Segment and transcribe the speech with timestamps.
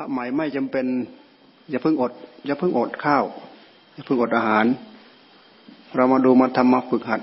[0.00, 0.86] พระใหม่ไม่จำเป็น
[1.70, 2.12] อย่าเพิ่งอด
[2.46, 3.24] อย่าเพิ่งอดข้าว
[3.94, 4.64] อย่าเพิ่งอดอาหาร
[5.96, 7.20] เรามาดูมาทำมาฝึกหัด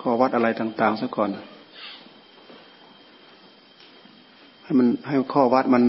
[0.00, 1.30] ข้อวัดอะไรต่าง ๆซะก่อน
[4.62, 5.84] ให้มันให้ข้อวัดมัน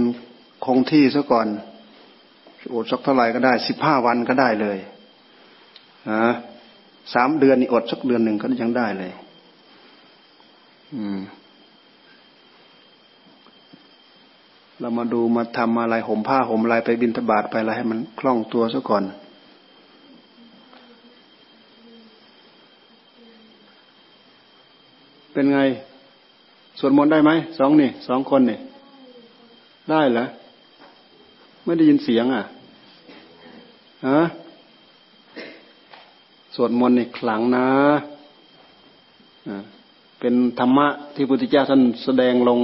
[0.66, 1.48] คงที่ซะก่อน
[2.76, 4.78] อดสักเท่าไหร่ก็ได้สิบห้าวันก็ได้เลย
[6.12, 6.26] ฮะ
[7.14, 9.12] สามเดือนนี่อดสักเดือนหนึ่งก็ยังได้เลย
[10.96, 11.20] อืม
[14.84, 19.04] เรามาดูมาทำอะไรห่มผ้าห่มอะไรไปบินทบาทไปอะไรให้มันคล่องตัวซะก่อน
[25.32, 25.60] เป็นไง
[26.80, 28.58] สวดมนต์ได้ไหมสองนี่สองคนนี่
[29.90, 30.26] ได้เหรอ
[31.66, 32.44] ไม่ได้ยินเสียงอะ
[34.08, 34.22] ฮะ
[36.56, 37.66] สวดมนต์ในขลังนะ
[40.20, 42.62] เป็นธรรมะที่พุทธเจ้าท่านแสดงลง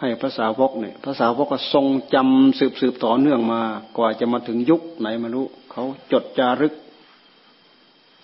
[0.00, 3.62] ให้พระสาวกเนี่ยพระสาวกก็ทรงจำสืบสืบต่อเนื่องมา
[3.96, 6.74] กว่าจะมาถึงยุคไหนมารู้เขาจดจารึก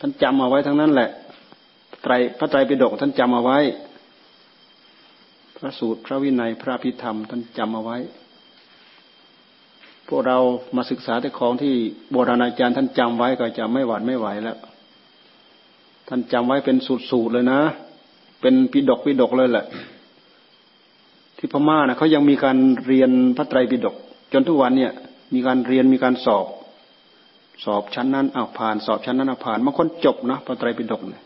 [0.00, 1.10] ท่านจำเอาไว้ทั้งนั้นแหละ
[2.02, 3.58] ไตรพระไตรปิฎกท่านจำเอาไว้
[5.56, 7.98] พระสูตรพระวินัยพระพิธรรม ท่านจำเอาไว้
[10.08, 10.38] พวกเรา
[10.76, 11.74] มาศึกษาแต่ของที่
[12.10, 14.58] โบราณอาจารย์ท่านจำไว้ก็จะไม่หวาดไม่ไหวแล้ว
[16.08, 16.76] ท่านจำไว้เป็น
[17.10, 17.60] สูตรๆเลยนะ
[18.40, 19.66] เป็นปิดกปิดกเลยแหละ
[21.42, 23.96] ที่พม่านะเขายังมีการเรียนพระไตรปิฎก
[24.32, 24.92] จนทุกวันเนี่ย
[25.34, 26.46] มีการเรียนมีการสอบ
[27.64, 31.22] สอบชั้นนั้นเอาผ่าน สอบชั้นนั้นเอาผ่านบางคนจบนะพระไตรปิฎกเนี่ย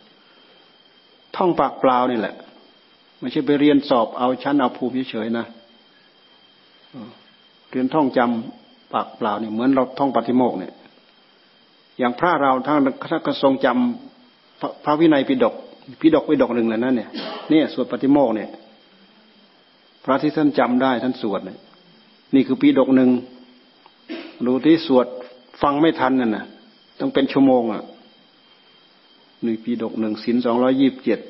[1.36, 2.34] ท่องปากเปล่านี่แหละ
[3.20, 5.46] ไม่ใช่ไปเรียนสอบเอาชั้นเอาภูมิเฉยๆนะ
[7.70, 10.72] เรียนท่องจำปากเปล่าเนี่ยเหมือนเราท่องปฏิโมกเนี่ย
[11.98, 12.78] อย่างพระเราท่าน
[13.10, 15.54] ท่านก็ทรงจำพระวินัยปิฎก
[16.00, 17.08] ปิฎกปิฎกหนึ่งเลยนะเนี่ย
[17.50, 18.50] เนี่ยสวดปฏิโมกเนี่ย
[20.05, 21.58] พระที่ท่านจำได้ท่านสวดเนี่ย
[22.34, 23.10] นี่คือปีดกหนึ่ง
[24.46, 25.06] ดูที่สวด
[25.62, 26.44] ฟังไม่ทันน่นนะ
[27.00, 27.83] ต้องเป็นชั่วโมงอะ
[29.46, 31.20] นี่ปีดกหนึ่งสินสองร้อยยี่บเจ็ด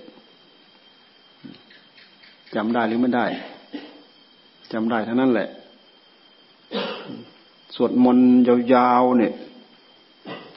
[2.55, 3.27] จำได้หรือไม่ได้
[4.73, 5.49] จำได้เทั้งนั้นแหละ
[7.75, 8.29] สวดมนต์
[8.75, 9.33] ยาวๆเนี่ย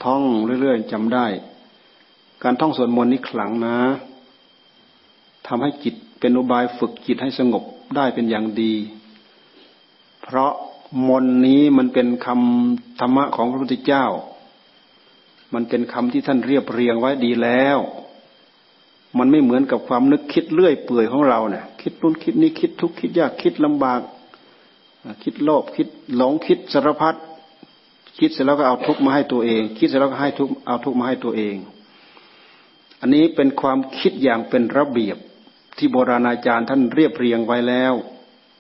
[0.04, 0.22] ท่อง
[0.62, 1.26] เรื่อยๆจำได้
[2.44, 3.78] การท่องสวดมนต์นี่ขลังนะ
[5.48, 7.64] ทำให้จิตเป็นอุบายฝึกจิตให้สงบ
[7.96, 8.74] ได้เป็นอย่างดี
[10.24, 10.52] เพราะ
[11.08, 14.06] มนนี้มันเป็นคำธรรมะของพระพุทธเจ้า
[15.54, 17.80] มันเป็นคำที่ท่านเรียบเรียงไว้ดีแล้ว
[19.18, 24.02] มันไม่เหมือนกับความนึกคิดเลื่อยเปื่อยของเราเนี่ยคิดนู้นคิดนี้คิดทุกคิดยากคิดลำบาก
[25.24, 27.16] คิดโลภคิดหลงคิดสารพัด
[28.20, 31.56] คิดเสร็จแล้วก็เอาทุกมาให้ตัวเอง คิดเสร็จแล้วก็ให้ทุกเอาทุกมาให้ตัวเอง
[33.02, 35.18] อันนี้เป็นความคิดอย่างเป็นระเบียบ
[35.78, 37.94] ที่โบราณอาจารย์ท่านเรียบเรียงไว้แล้ว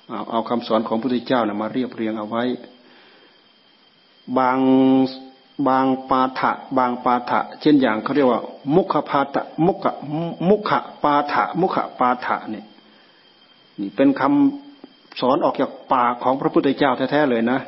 [0.09, 2.43] เอาเอาคำสอนของพระพุทธเจ้านะมาเรียบเรียงเอาไว้
[4.37, 4.59] บาง
[5.67, 8.41] บางปาฐะบางปาฐะเช่นอย่างเขาเรียกว่า
[8.75, 9.85] มุขปาฐะมุข
[10.49, 10.71] มุข
[11.03, 12.65] ปาฐะมุขปาฐะเนี่ย
[13.79, 17.59] นี่เป็นคำสอนออกจากปากของพระพุทธเจ้าแท้ๆเลยนะ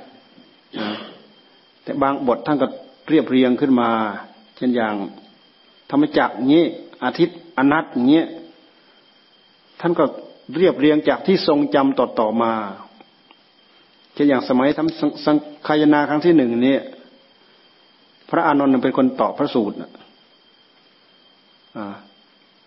[1.84, 2.68] แต่บางบทท่านก็
[3.10, 3.90] เรียบเรียงขึ้นมา
[4.58, 4.96] เช่นอย่าง
[5.92, 6.64] ธรรมจักรนี้
[7.04, 8.26] อาทิตย์อนัตเงี้ย
[9.80, 10.06] ท่านก็
[10.58, 12.54] เรียบเรียงจากที่ทรงจำต่อๆมา
[14.14, 15.36] เช่นอย่างสมัยทำสัง
[15.68, 16.78] ขายนาครั้งที่หนึ่งนี่
[18.30, 19.76] พระอานนท์เป็นคนตอบพระสูตร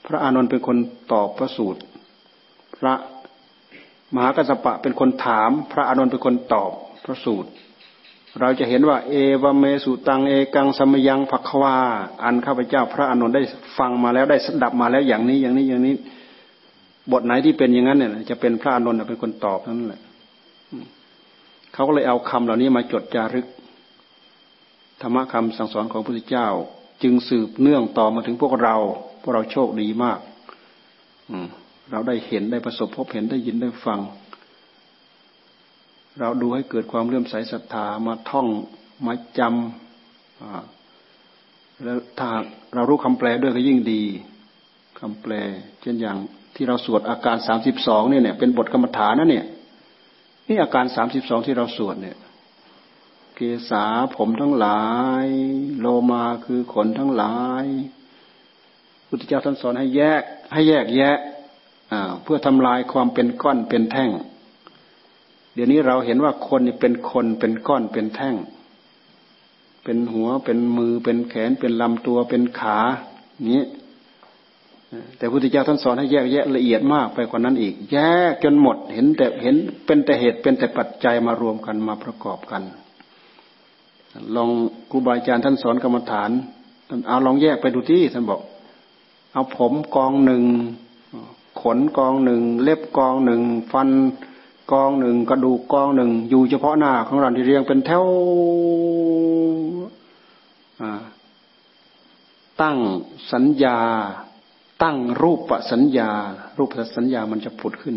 [0.07, 0.79] พระอานนท์เป็นคน
[1.13, 1.81] ตอบพระสูตร
[2.79, 2.95] พระ
[4.15, 6.71] มหากัสปะเป็นคนถาม พระอานนท์เป็นคนตอบ
[7.05, 7.51] พระสูตร
[8.41, 11.77] เราจะเห็นว่า เอวเมสุตังเอกังสมยังภักวา
[12.23, 13.43] อันข้าพเจ้า พระอานนท์ได้
[13.79, 15.95] ฟังมาแล้วได้สดับมาแล้วอย่างนี้อย่างนี้อย่างนี้
[17.11, 20.03] บทไหนที่เป็นอย่างนั้นเนี่ยจะเป็นพระอานนท์เป็นคนตอบนั่นแหละ
[21.73, 23.47] เขาก็เลยเอาคำเหล่านี้มาจดจารึก
[25.01, 26.49] ธรรมะคำสั่งสอนของพระพุทธเจ้า
[27.03, 28.77] จึงสืบเนื่องต่อมาถึงพวกเรา
[29.23, 30.19] พวกเราโชคดีมาก
[31.31, 31.37] อื
[31.91, 34.01] เราได้เห็นได้ประสบพบเห็นได้ยินได้ฟัง
[36.21, 38.47] เราดูให้เกิดความเลื่อมใสศรัทธามาท่อง
[39.07, 42.31] มาจำแล้วถ้า
[42.75, 44.03] เรารู้คำแปลด้วยก็ยิ่งดี
[45.01, 45.33] คำแปล
[45.81, 46.17] เช่นอย่าง
[46.55, 49.47] ที่เราสวดอาการสามสิบสองเนี่ยเนี่ยเป็นบทกรรมฐานนะเนี่ย
[50.49, 52.17] นี่อาการสามสิบสองที่เราสวดเนี่ย
[53.35, 53.41] เก
[53.71, 53.85] ษา
[54.17, 54.83] ผมทั้งหลา
[55.25, 55.27] ย
[55.81, 57.67] โลมาคือขนทั้งหลาย
[59.09, 60.23] พุทธเจ้าท่านสอนให้แยก
[60.53, 61.17] ให้แยกแยะ
[62.23, 64.11] เพื่อทำลายความเป็นก้อนเป็นแท่ง
[65.55, 68.37] เดี๋ยวนี้เราเห็นว่าคนนี่เป็นคนเป็นก้อนเป็นแท่ง
[69.85, 72.79] เป็นหัวเป็นมือเป็นแขนเป็นลำตัวเป็นขา
[73.51, 73.63] นี้
[75.17, 77.99] แต่พระพุทธเจ้าท่านสอนให้แยกแยะละเอียดมากไปกว่านั้นอีก แย
[78.31, 79.57] กจนหมดเห็นแต่เห็น
[79.87, 82.63] เป็นแต่เหตุเป็นแต่ปัจจัยมารวมกันมาประกอบกัน
[84.35, 84.51] ลอง
[84.91, 86.31] ครูบาอาจารย์ท่านสอนกรรมฐาน
[87.09, 88.41] เอาลองแยกไปดูที่ท่านบอก
[89.33, 90.45] เอาผมกองหนึ่ง
[91.61, 93.41] ขนกองหนึ่งเล็บกองหนึ่ง
[93.73, 93.89] ฟัน
[94.73, 98.05] กองหนึ่งกระดูกกองหนึ่งอยู่เฉพาะหน้าของเราที่เรียงเป็นแถว
[102.61, 102.77] ตั้ง
[103.33, 103.79] สัญญา
[104.83, 105.41] ตั้งรูป
[105.73, 106.11] สัญญา
[106.59, 107.97] รูปสัญญามันจะผุดขึ้น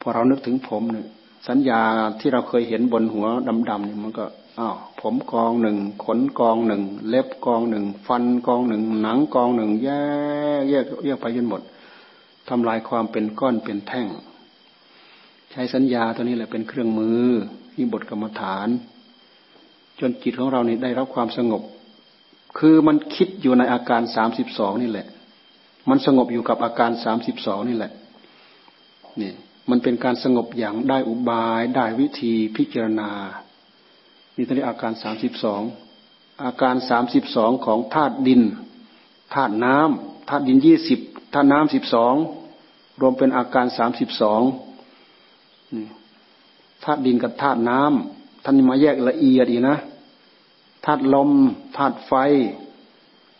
[0.00, 1.06] พอเรานึกถึงผมเนี่ย
[1.48, 1.80] สัญญา
[2.20, 3.26] ที่เราเคยเห็นบนหัว
[3.70, 4.24] ดำๆเนี่ยมันก็
[4.58, 9.88] อ้าวผมกองหนึ่งขนกองหนึ่ง เล็บกองหนึ่ง ฟันกองหนึ่ง หนังกองหนึ่ง แย
[10.60, 11.62] กแยกแยกไปจนหมด
[12.48, 14.06] ทำลายความเป็นก้อนเป็นแท่ง
[15.50, 17.24] ใช้สัญญาตัวนี้แหละเป็นเครื่องมือ
[17.74, 18.68] ที่บทกรรมฐาน
[20.00, 21.62] จนจิตของเรานี่ได้รับความสงบ
[22.58, 25.06] คือมันคิดอยู่ในอาการสามสิบสองนี่แหละ
[25.88, 27.92] มันสงบอยู่กับอาการสามสิบสองนี่แหละ
[29.20, 29.32] นี่
[29.70, 33.10] มันเป็นการสงบอย่างได้อุบาย ได้วิธีพิจารณา
[34.36, 35.62] นี่ตอนนี้อาการสามสิบสอง
[36.44, 38.42] อาการสามสิบสองของธาตุดิน
[39.34, 41.00] ธาตุน้ำธาตุดินยี่สิบ
[41.34, 42.14] ธาตุน้ำสิบสอง
[43.00, 44.42] รวมเป็นอาการสามสิบสอง
[46.84, 49.78] ธาตุดินกับธาตุน้ำท่านมาแยกละเอียดอีกนะ
[50.84, 51.30] ธาตุลม
[51.76, 52.12] ธาตุไฟ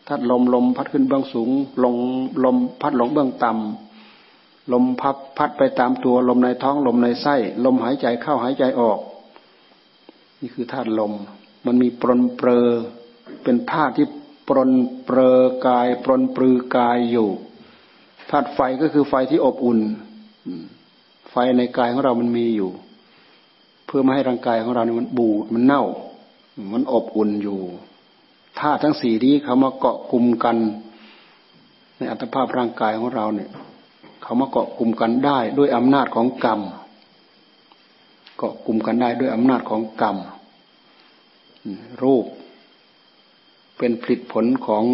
[0.06, 1.50] พัดลมลมพัดขึ้นเบื้องสูง
[1.84, 1.96] ลง
[2.44, 8.98] ลมพัดลงเบื้องต่ำลมพัดพัดไปตามตัวลมในท้องลมในไส้ ลมหายใจเข้าหายใจออก
[10.40, 11.12] นี่คือธาตุลม
[11.66, 12.68] มันมีปรนเปรอ
[13.42, 14.06] เป็นธาตุที่
[14.48, 14.72] ปรน
[15.04, 17.28] เปรอกาย ปรนปรือกายอยู่
[18.30, 19.80] ธาตุไฟก็คือไฟที่อบอุ่น
[21.30, 22.70] ไฟในกายของเรามันมีอยู่
[23.86, 25.84] เพื่อไม่ให้ร่างกายของเราเนี่ยมันบูดมันเน่า
[26.72, 27.60] มันอบอุ่นอยู่
[28.60, 30.56] ธาตุทั้งสี่นี้เขามาเกาะกลุ่มกัน
[31.96, 33.50] ในอัตภาพร่างกายของเราเนี่ย
[34.22, 36.60] เขามาเกาะกลุ่มกันได้ด้วยอำนาจของกรรม
[38.38, 40.16] เกาะกลุ่มกันได้ด้วยอำนาจของกรรม
[42.02, 42.26] รูป
[43.78, 44.84] เป็นผลิตผลของ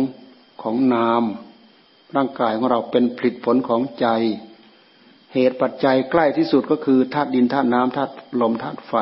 [0.62, 1.23] ของนาม
[2.17, 4.06] ร่างกายของเราเป็นผลิตผลของใจ
[5.35, 8.94] เหตุปัจจัยใกล้ที่สุดก็คือธาตุดินธาตุน้ำธาตุลมธาตุไฟ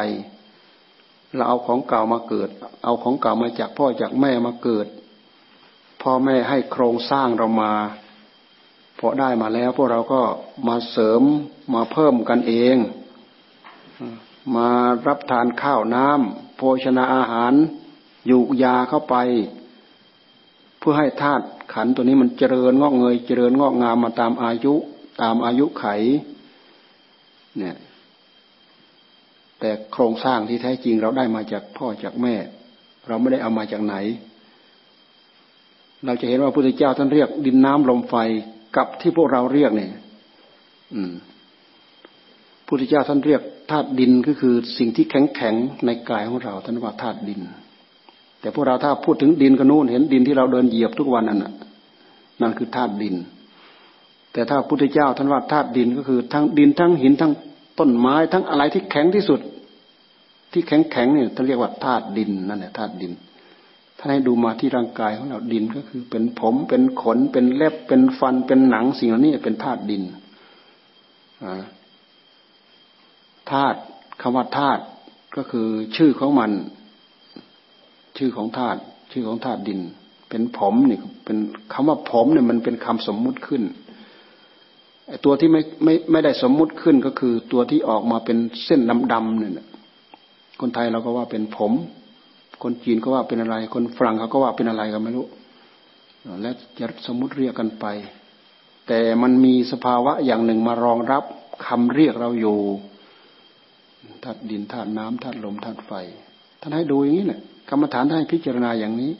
[1.34, 2.48] เราเอาของเก่ามาเกิด
[2.84, 4.86] เอาของเก่ามาจากพ่อจากแม่มาเกิด
[6.02, 7.72] พ่อแม่ให้โครงสร้างเรามา
[8.98, 10.22] พอได้มาแล้วพวกเราก็
[10.68, 11.22] มาเสริม
[11.74, 12.76] มาเพิ่มกันเอง
[14.56, 14.68] มา
[15.06, 17.52] รับทานข้าวน้ำโภชนาอาหาร
[18.26, 19.16] อยู่ยาเข้าไป
[20.78, 24.74] เพื่อให้ธาตุขันตัวนี้มันเจริญงอกเงย เจริญงอกงามมาตามอายุ
[25.20, 25.84] ตามอายุไข
[27.58, 27.76] เนี่ย
[29.60, 32.34] แต่โครงสร้างที่แท้จริงเราได้มาจากพ่อจากแม่
[33.08, 33.94] เราไม่ได้เอามาจากไหน
[36.04, 38.14] เราจะเห็นว่าพระพุทธเจ้าท่านเรียก ดินน้ำลมไฟ
[38.76, 39.90] กับที่พวกเราเรียกเนี่ย
[40.94, 41.12] อืม
[42.66, 45.54] พุทธเจ้าท่านเรียกธาตุดินก็คือสิ่งที่แข็งแข็ง
[45.86, 47.40] ในกายของเราท่านว่าธาตุดิน
[48.40, 51.52] แต่พวกเราถ้าพูดถึงดินก็นู่นเห็นดินที่เราเดินเหยียบทุกวันนั่นน่ะ
[52.40, 53.14] นั่นคือธาตุดิน
[54.32, 57.32] แต่ถ้าพุทธเจ้าท่านว่าธาตุดินก็คือทั้งดินทั้งหินทั้ง
[57.78, 59.40] ต้นไม้ทั้งอะไรที่แข็งที่สุด
[60.52, 63.12] ที่แข็งแข็งเนี่ยท่านเรียกว่าธาตุดินนั่นแหละธาตุดิน
[63.98, 70.02] ท่านให้ดูมาที่ร่างกายของเราดินก็คือ เป็นผมเป็นขนเป็นเล็บเป็นฟันเป็นหนังสิ่งเหล่านี้เป็นธาตุดิน
[73.50, 73.78] ธาตุ
[74.20, 74.82] คำว่าธาตุ
[75.36, 76.52] ก็คือชื่อของมัน
[78.18, 78.80] ชื่อของธาตุ
[79.12, 79.80] ชื่อของธาตุดิน
[80.28, 81.38] เป็นผมเนี่ยเป็น
[81.72, 83.62] คำว่าผมเนี่ยมันเป็นคำสมมุติขึ้น
[85.24, 88.80] ตัวที่ไม่ไม่ไม่ได้สมมุติขึ้นก็คือตัวที่ออกมาเป็นเส้น
[89.12, 89.66] ดำๆเนี่ย
[90.60, 91.72] คนไทยเราก็ว่าเป็นผม
[92.62, 95.26] คนจีนก็ว่าเป็นอะไร คนฝรั่งเขาก็ว่าเป็นอะไรกันไม่รู้
[96.42, 97.86] และจะสมมุติเรียกกันไป
[98.88, 101.24] แต่มันมีสภาวะอย่างหนึ่งมารองรับ
[101.66, 102.58] คำเรียกเราอยู่
[104.24, 105.92] ธาตุดินธาตุน้ำธาตุลมธาตุไฟ
[106.60, 109.12] ท่านให้ดูอย่างนี้แหละกรรมฐานท่านให้พิจารณาอย่างนี้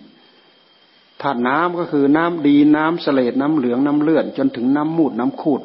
[1.22, 5.62] ธาตุน้ำก็คือน้ำดีน้ำเสลดน้ำเหลืองน้ำเลือดจนถึงน้ำมูดน้ำคูด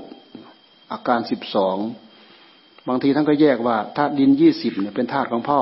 [0.92, 1.77] อาการสิบสอง
[2.88, 5.62] บางทีท่านก็แยกว่าธาตุดินยี่สิบเนี่ยเป็นธาตุของพ่อ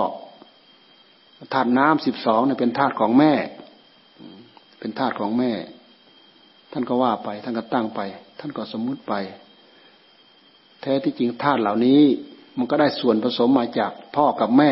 [1.53, 3.34] ธาตุน้ำสิบสองเนี่ยเป็นธาตุของแม่
[4.80, 5.51] เป็นธาตุของแม่
[6.72, 8.00] ท่านก็ว่าไป ท่านก็ตั้งไป
[8.39, 9.13] ท่านก็สมมุติไป
[10.82, 12.01] แท้ที่จริงธาตุเหล่านี้
[12.58, 14.72] มันก็ได้ส่วนผสมมาจากพ่อกับแม่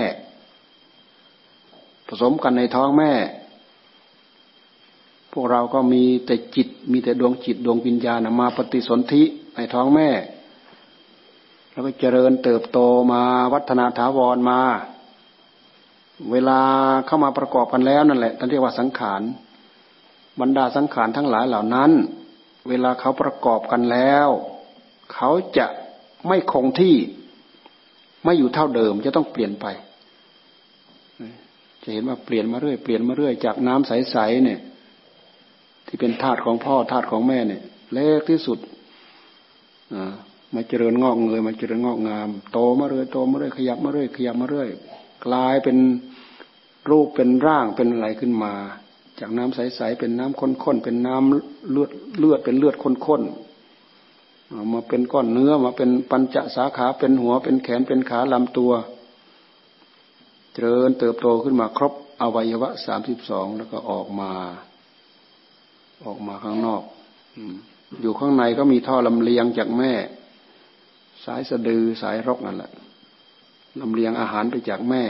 [2.08, 3.14] ผสมกันในท้องแม่
[5.34, 9.24] พวกเราก็มีแต่จิต มีแต่ดวงจิตดวงวิญญาณมาปฏิสนธิ
[9.56, 10.10] ในท้องแม่
[11.72, 12.80] แล้วก็เจริญเติบโต
[13.14, 13.22] มา
[13.54, 14.60] วัฒนาถาวรมา
[16.32, 16.60] เวลา
[17.06, 19.22] เข้ามาประกอบกันแล้วนั่นแหละท่านเรียกว่าสังขาร
[20.42, 21.92] บรรดาสังขารทั้งหลายเหล่านั้น
[22.70, 24.28] เวลาเขาประกอบกันแล้ว
[25.14, 25.68] เขาจะ
[26.28, 26.96] ไม่คงที่
[28.24, 29.66] ไม่อยู่เท่าเดิมจะต้องเปลี่ยนไป
[31.84, 34.60] จะเห็นว่าเปลี่ยนมาเรื่อยเปลี่ยนมาเรื่อยจากน้ำใสๆเนี่ย
[35.88, 37.62] ที่เป็นธาตุของพ่อธาตุของแม่เนี่ย
[37.94, 38.58] เล็กที่สุด
[40.54, 44.70] มาเจริญงอกเงยมาเจริญงอกงาม โตมาเรื่อยโตมาเรื่อยขยับมาเรื่อยขยับมาเรื่อย
[45.26, 45.78] กลายเป็น
[46.90, 48.54] รูปเป็นร่างเป็นอะไรขึ้นมา
[49.20, 58.72] จากน้ำใสๆเป็นน้ำข้นๆเป็นน้ำเลือดเลือดเป็นเลือดข้นๆมาเป็นก้อนเนื้อมาเป็นปัญจสาขาเป็นหัวเป็นแขนเป็นขาลำตัว
[60.54, 64.32] เจริญเติบโตขึ้นมาครบอวัยวะสามสิบสองแล้วก็ออกมา
[66.06, 66.84] ออกมาข้างนอก
[68.02, 69.92] อยู่ข้างในก็มีท่อลำเลียงจากแม่
[71.26, 72.72] สายสะดือสายรกนั่นแหละ
[73.80, 75.04] ลำเลียงอาหารไปจากแม่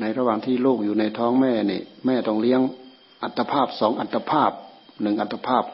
[0.00, 2.60] ในระหว่างที่ลูกอยู่ในท้องแม่นี่แม่ต้องเลี้ยง
[3.22, 4.50] อัตภาพสองอัตภาพ
[5.02, 5.64] หนึ่งอัตภาพ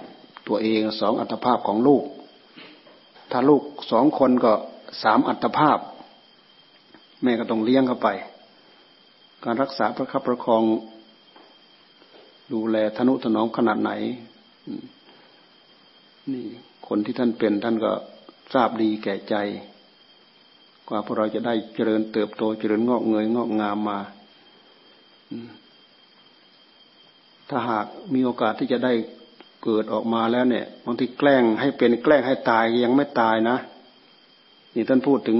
[0.49, 2.05] ตัวเองสองอัตภาพของลูก
[3.31, 4.53] ถ้าลูกสองคนก็
[5.03, 5.79] สามอัตภาพ
[7.23, 8.09] แม่ก็ต้องเลี้ยงเข้าไป
[9.45, 10.63] การรักษาประคับประคอง
[12.53, 13.91] ดูแลทนุถนอมขนาดไหน
[16.33, 16.47] นี่
[16.89, 17.93] คนที่ท่านเป็นท่านก็
[18.53, 19.35] ทราบดีแก่ใจ
[20.89, 23.99] กว่าพวกเราจะได้เจริญเติบโตเจริญงอกเงยงอกงามมา
[27.49, 28.93] ถ้าหากมีโอกาสที่จะได้
[29.65, 33.57] เกิดออกมาแล้วเนี่ยบางทีแกล้งให้เป็นแกล้งให้ตายยังไม่ตายนะ
[34.75, 35.39] นี่ท่านพูดถึง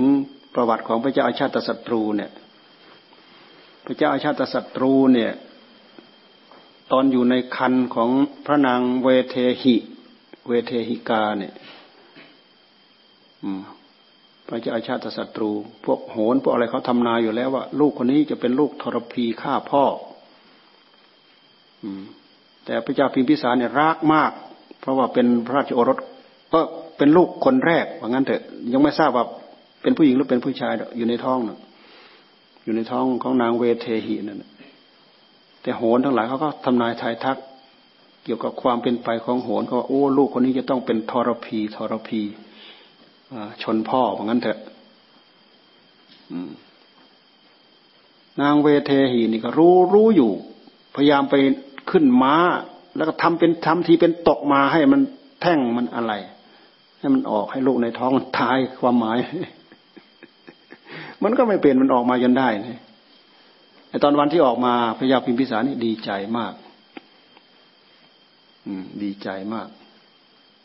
[0.55, 2.31] ประวัติของพระเจ้าอาชาติศัตรูเนี่ย
[3.85, 5.33] พระเจ้าอาชาติศัตรูเนี่ย
[6.93, 8.11] ตอนอยู่ในคันของ
[8.47, 9.77] พระนางเวเทหิ
[10.49, 11.53] เวเทหิกาเนี่ย
[14.49, 15.51] พระเจ้าชาติศัตรู
[15.85, 19.85] พวกโหนพวกอะไรเขาทำนาอยู่แล้วว่า ลูกคนนี้จะเป็นลูกทรพีฆ่าพ่อ
[21.83, 22.03] อืม
[22.65, 24.33] แต่พระเจ้าพิมพิสารเนี่ยรักมาก
[24.81, 25.99] เพราะว่าเป็นพระราชโอรส
[26.53, 26.61] ก็
[26.97, 29.25] เป็นลูกคนแรกว่างั้นเถอะยังไม่ทราบว่า
[29.83, 31.59] เป็นผู้หญิงหรือเป็นผู้ชายอยู่ในท้องนะ
[32.65, 34.45] อยู่ในท้องของนางเวเทหินั่น
[35.63, 37.39] แต่โหนทั้งหลายเขาก็ทำนายทายทัก
[38.25, 42.21] เกี่ยวกับความเป็นไปของโหนเขาว่าโอ้ลูกคนนี้จะต้องเป็นทรพีทรพี
[43.63, 44.59] ชนพ่อเหมือนกันเถอะ
[48.41, 50.31] นางเวเทหีนี่ก็รู้รู้อยู่
[50.95, 51.35] พยายามไป
[51.91, 52.37] ขึ้นม้า
[52.97, 55.01] แล้วก็ทำเป็นทำทีเป็นตกมาให้มัน
[55.41, 56.13] แท่งมันอะไร
[56.99, 59.19] ให้มันออกให้ลูกในท้องมันตายความหมาย
[61.23, 62.81] มันก็ไม่เป็นมันออกมาจนได้นะ
[63.89, 66.53] ไอตอนวันที่ออกมาพระยาพิมพิสารนี่ดีใจมาก
[68.67, 69.69] อืม ดีใจมาก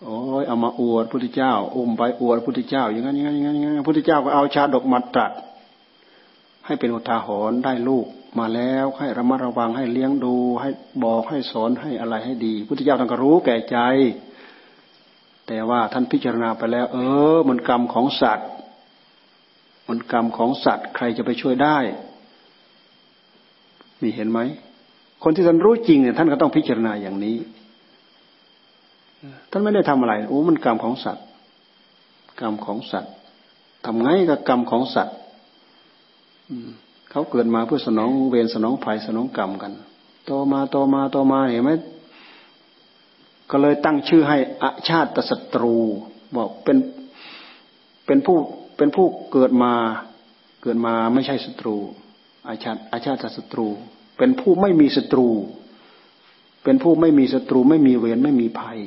[0.04, 5.32] โอ้ยเอามาอวดพุทธเจ้าอมไปอวดพุทธเจ้า อย่างนั้นอย่างนั้นอย่างนั้นอย่างนั้นพุทธเจ้าก็เอาชาดกมาตรัส
[6.66, 8.06] ให้เป็นอุทาหรณ์ได้ลูก
[8.40, 10.70] มาแล้วให้ระมัดระวังให้เลี้ยงดู ให้
[11.04, 13.78] บอกให้สอนให้อะไรให้ดี พุทธเจ้าท่านก็รู้แก่ใจ
[15.48, 16.98] แต่ว่าท่านพิจารณาไปแล้ว เอ
[17.36, 18.50] อ มันกรรมของสัตว์
[19.90, 21.78] มันกรรมของสัตว์ ใครจะไปช่วยได้
[24.02, 24.40] นี่เห็นไหม
[25.24, 27.38] คนที่ท่านรู้จริงเนี่ยท่านก็ต้องพิจารณาอย่างนี้
[29.50, 31.26] ท่านไม่ได้ทำอะไรโอ้มันกรรมของสัตว์
[32.40, 33.14] กรรมของสัตว์
[33.86, 35.18] ทำไงกับกรรมของสัตว์
[37.12, 39.72] เขาเกิดมาเพื่อสนองเวรสนองภัยสนองกรรมกัน
[40.26, 41.72] โตมาโตมาโตมาเห็นไหม
[43.52, 45.76] ก็เลยตั้งชื่อให้อาชาติศัตรู
[46.36, 46.78] บอกเป็น
[48.06, 48.38] เป็นผู้
[48.78, 49.74] เป็นผู้เกิดมา
[50.62, 51.76] เกิดมาไม่ใช่ศัตรู
[52.48, 53.68] อาชาติอาชาติศัตรู
[54.18, 55.28] เป็นผู้ไม่มีศัตรู
[56.64, 58.80] เป็นผู้ไม่มีศัตรูไม่มีเวรไม่มีภัย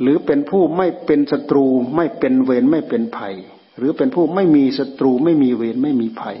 [0.00, 3.34] หรือเป็นผู้ไม่เป็นศัตรู ไม่เป็นเวรไม่เป็นภัย
[3.78, 6.38] หรือเป็นผู้ไม่มีศัตรูไม่มีเวรไม่มีภัย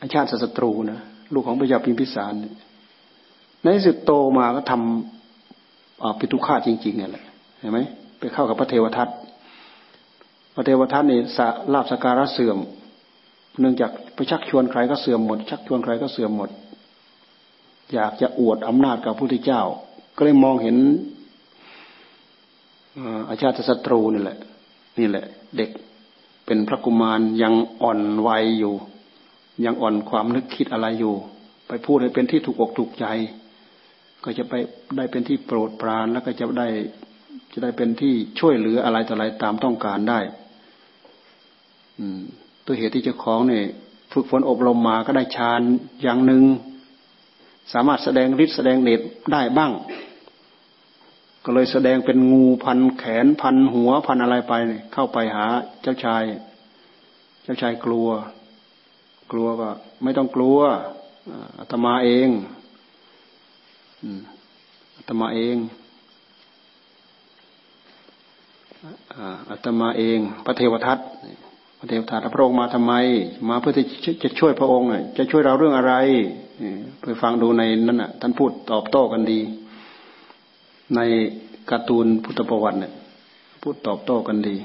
[0.00, 1.00] อาชาติศัตรูนะ
[1.32, 2.34] ลูกของพระยาพิมพิสาร
[3.62, 7.24] ในสุดโตมาก็ทำปิตุฆาตจริงๆเนี่ยแหละ
[7.58, 7.78] เห็นไหม
[8.18, 9.08] ไปเข้ากับพระเทวทัต
[10.54, 11.38] พระเทวทัตนี่ส
[11.72, 12.58] ลาบสการะเสื่อม
[13.60, 16.50] เนื่องจากไปชักชวนใครก็เสื่อมหมด ชักชวนใครก็เสื่อมหมด
[17.94, 19.62] อยากจะอวดอำนาจกับพระพุทธเจ้า
[20.16, 20.76] ก็เลยมองเห็น
[23.28, 24.38] อาชาติศัตรูนี่แหละ
[24.98, 25.24] นี่แหละ
[25.56, 25.70] เด็ก
[26.46, 28.74] เป็นพระกุมารยังอ่อนวัยอยู่
[29.64, 31.14] ยังอ่อนความนึกคิดอะไรอยู่
[31.68, 33.06] ไปพูดให้เป็นที่ถูกอกถูกใจ
[34.24, 34.54] ก็จะไป
[34.96, 36.68] ได้เป็นที่โปรดปรานแล้วก็จะได้
[37.52, 40.20] จะได้เป็นที่ช่วยเหลืออะไรต่ออะไรตามต้องการได้
[41.98, 42.20] อืม
[42.64, 43.64] ตัวเหตุที่เจ้าของเนี่ย
[44.12, 45.60] ฝึกฝนอบรมมาก็ได้ฌาน
[46.02, 46.42] อย่างหนึ่ง
[47.72, 49.00] สามารถแสดงฤทธิ์แสดงเดช
[49.32, 49.72] ได้บ้าง
[51.48, 54.54] ก็เลยแสดงเป็นงูพันแขนพันหัวพันอะไรไป
[54.92, 55.46] เข้าไปหา
[55.82, 56.24] เจ้าชาย
[57.44, 58.08] เจ้าชายกลัว
[59.32, 59.68] กลัวก็
[60.02, 60.58] ไม่ต้องกลัว
[61.58, 62.28] อาตมาเอง
[64.96, 65.56] อาตมาเอง
[69.50, 70.98] อาตมาเอง พระเทวทัต
[71.78, 72.92] พระเทวทัตพระองค์มาทำไม
[73.48, 73.72] มาเพื่อ
[74.22, 74.88] จะช่วยพระองค์
[75.18, 75.94] จะช่วยเราเรื่องอะไร
[77.02, 79.40] ไปฟังดูในนั้นน่ะท่านพูดตอบโต้กันดี
[80.94, 81.00] ใน
[81.70, 82.92] การ์ตูนพุทธประวัติเนี่ย
[83.62, 84.56] พูดตอบโต้กันดี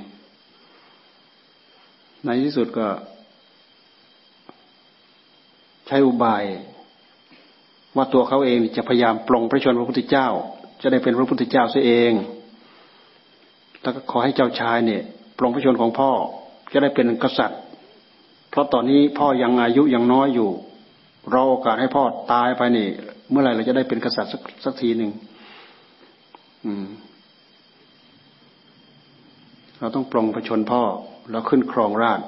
[2.26, 2.88] ในที่สุดก็
[5.88, 6.44] ใช้อุบาย
[7.96, 10.28] ว่าตัวเขาเองจะพยายามปลงพระชนพระพุทธเจ้า
[10.82, 12.14] จะได้เป็นพระพุทธเจ้าเสียเอง
[13.82, 15.02] แล้วก็ขอให้เจ้าชายเนี่ย
[15.38, 16.12] ปลงพระชนของพ่อ
[16.74, 17.60] จะได้เป็นกษัตริย์
[18.50, 20.50] เพราะตอนนี้พ่อยังอายุยังน้อยอยู่
[21.34, 22.88] รอโอกาสให้พ่อตายไปนี่
[23.30, 25.12] เมื่อไหร่เราจะได้เป็นกษัตริย์สักสักทีหนึ่ง
[29.80, 30.82] เราต้องปลงพระชนพ่อ
[31.32, 32.22] แล้วขึ้นครองราช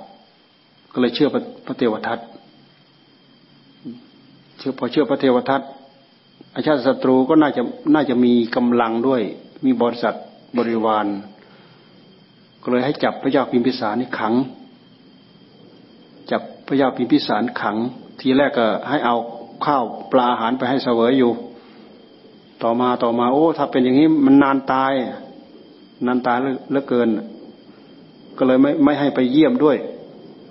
[0.93, 1.29] ก็เลยเชื่อ
[1.65, 2.19] พระเทวทัต
[4.57, 5.61] เชื่อพอเชื่อพระเทวทัต
[6.55, 7.61] อาชาติศัตรูก็น่าจะ
[7.95, 9.21] น่าจะมีกำลังด้วย
[9.65, 10.15] มีบริษัท
[10.57, 11.05] บริวาร
[12.61, 14.33] ก็เลยให้จับพระเจ้าพิมพิสารนี่ขัง
[16.31, 17.75] จับพระเจ้าพิมพิสารขัง
[18.19, 19.15] ทีแรกก็ให้เอา
[19.65, 21.31] ข้าวปลาอาหารไปให้เสวยอยู่
[22.63, 24.93] ต่อมาต่อมา โอ้ ถ้าเป็นอย่างนี้มันนานตาย
[26.05, 27.07] นานตายเหลือเกิน
[28.37, 29.77] ก็เลยไม่ไม่ให้ไปเยี่ยมด้วย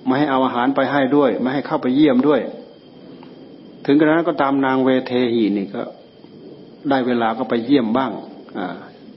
[0.06, 2.40] ไม่ให้เอาอาหารไปให้ด้วย ไม่ให้เข้าไปเยี่ยมด้วย
[3.86, 5.82] ถึงกระนั้นก็ตามนางเวเทหีนี่ก็
[6.88, 8.10] ได้เวลาก็ไปเยี่ยมบ้าง
[8.58, 8.66] อ่า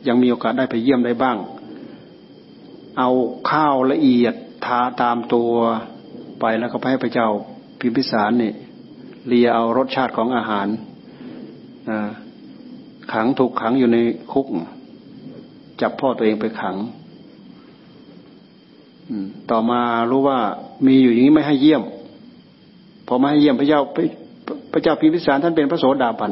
[0.07, 1.37] ยังมีโอกาสได้ไปเยี่ยมได้บ้าง
[2.99, 3.09] เอา
[3.51, 4.35] ข้าวละเอียด
[4.65, 5.51] ทาตามตัว
[6.39, 7.27] ไปแล้วก็ไปให้พระเจ้า
[7.79, 8.51] พิมพิสารนี่
[9.27, 10.67] เลียเอารสชาติของอาหาร
[11.89, 12.09] อ่า
[13.13, 13.97] ขังถูกขังอยู่ใน
[14.31, 14.47] คุก
[15.81, 16.75] จับพ่อตัวเองไปขัง
[19.51, 19.79] ต่อมา
[20.11, 20.39] รู้ว่า
[20.85, 21.83] มีอยู่อย่างนี้ไม่ให้เยี่ยม
[23.07, 23.81] พอไม่ให้เยี่ยมพระเจ้า
[24.73, 26.31] พระเจ้าพิมพิสารท่านเป็นพระโสดาบัน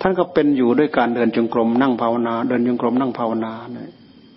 [0.00, 3.90] ท่านก็เป็นอยู่ด้วยการเดินจงกรมนั่งภาวนา เดินจงกรมนั่งภาวนาเนี่ย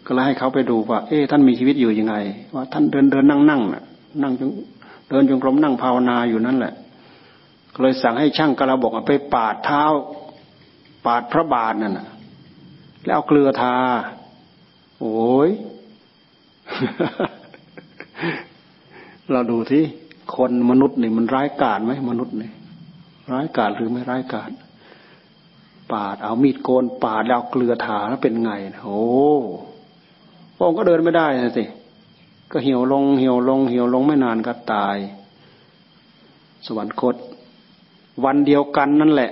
[0.06, 2.16] ก็เลยให้เขาไปดูว่า เอ๊ะท่านมีชีวิตอยู่ยังไง
[2.56, 3.84] ว่าท่านเดินเดินนั่งนั่งน่ะ
[4.24, 4.50] นั่งจง
[5.10, 6.74] เดินจงกรมนั่งภาวนาอยู่นั่นแหละ
[7.74, 9.84] ก็เลยสั่งให้ช่างกระบอกไปปาดเท้า
[11.08, 12.08] ปาดพระบาทนั่นนะ
[13.06, 13.76] แล้วเอาเกลือทา
[15.00, 15.50] โอ้ย
[19.32, 19.84] เราดูที่
[20.36, 22.52] คนมนุษย์นี่มันร้ายกาจไหมมนุษย์นี่
[23.32, 24.52] ร้ายกาจหรือไม่ร้ายกาจ
[25.92, 28.52] ปาดเอามีดโกนปาดแล้วเกลือทาแล้วเป็นไง
[28.84, 29.02] โอ้
[30.56, 31.66] พระองค์ก็เดินไม่ได้นะสิ
[32.52, 34.98] ก็เหี่ยวลงเหี่ยวลงเหี่ยวลงไม่นานก็ตาย
[36.66, 37.16] สวรรคต
[38.24, 39.32] วันเดียวกันนั่นแหละ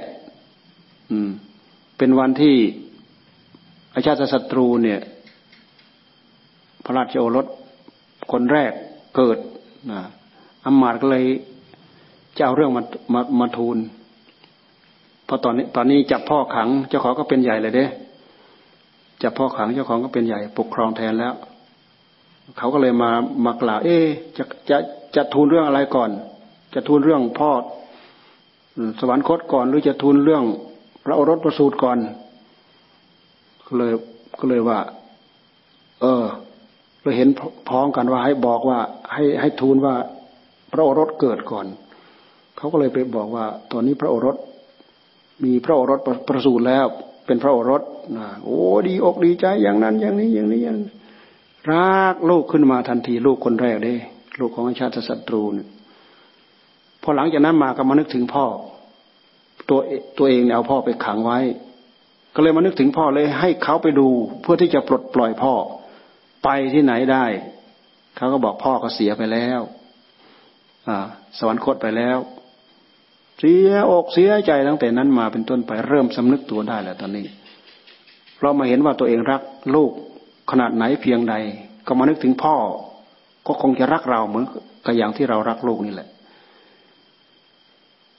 [1.11, 1.29] อืม
[1.97, 2.55] เป็นวันที่
[3.93, 4.99] อาชาติศัตรูเนี่ย
[6.83, 7.45] พระราชโอรส
[8.31, 8.71] คนแรก
[9.15, 9.37] เกิด
[9.91, 9.99] นะ
[10.65, 11.25] อมมาตก็เลย
[12.37, 12.81] จะเอาเรื่องมา
[13.13, 13.77] มามาทูล
[15.27, 17.85] พอตอนนี้ตอนนี้จับพ่อขัง เจ้าของก็เป็นใหญ่เลยเด้
[19.23, 21.33] จับพ่อขังเจ้าของก็เป็นใหญ่ ปกครองแทนแล้ว
[22.57, 23.11] เขาก็เลยมา
[23.45, 23.97] มากล่าว เอ๊
[24.37, 24.77] จะจะ
[25.15, 26.09] จะทูลเรื่องอะไรก่อน
[26.73, 27.51] จะทูลเรื่องพ่อ
[28.99, 30.43] สวรรคตก่อนหรือจะทูลเรื่อง
[31.05, 31.97] พระโอรสประสูติก่อน
[33.67, 33.93] ก็เลย
[34.39, 34.79] ก็เลยว่า
[36.01, 36.25] เออ
[37.01, 37.29] เราเห็น
[37.69, 38.79] พ้องกันว่าให้บอกว่า
[39.13, 39.95] ให้ให้ทูลว่า
[40.71, 41.65] พระโอรสเกิดก่อน
[42.57, 44.37] เขาก็เลยไปบอกว่า ตอนนี้พระโอรส
[45.43, 46.85] มีพระโอรสประสูติแล้ว
[47.25, 47.81] เป็นพระโอรส
[48.17, 50.77] นะโอ้ดีอกดีใจอย่างนั้น อย่างนี้อย่างนี้อย่าง
[51.71, 53.95] รักลูกขึ้นมาทันทีลูกคนแรกเด้
[54.39, 55.67] ลูกของชาติศัตรูเนี่ย
[57.01, 58.45] พอหลังจากนั้นมาก็มานึกถึงพ่อ
[59.69, 59.79] ตัว
[60.17, 61.39] ตัวเองเนี่ยเอาพ่อไปขังไว้
[62.35, 64.07] ก็เลยมานึกถึงพ่อเลยให้เขาไปดู
[64.41, 65.53] เพื่อที่จะปลดปล่อยพ่อ
[66.43, 67.25] ไปที่ไหนได้
[68.15, 69.61] เขาก็บอกพ่อก็เสียไปแล้ว
[70.87, 70.97] อ่า
[71.37, 72.17] สวรรคตไปแล้ว
[73.39, 77.25] เสียอกเสียใจตั้งแต่นั้นมาเป็นต้นไปเริ่มสำนึกตัวได้แล้วตอนนี้
[78.41, 79.41] เรามาเห็นว่าตัวเองรัก
[79.75, 79.91] ลูก
[80.51, 81.35] ขนาดไหนเพียงใด
[81.87, 82.55] ก็มานึกถึงพ่อ
[83.47, 84.45] ก็คงจะรักเราเหมือน
[84.85, 86.09] กับอย่างที่เรารักลูกนี่แหละ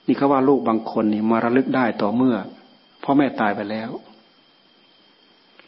[0.06, 2.36] นี่เขาว่าลูกบางคนนี่มาระลึกได้ต่อเมื่อ
[3.04, 3.90] พ่อแม่ตายไปแล้ว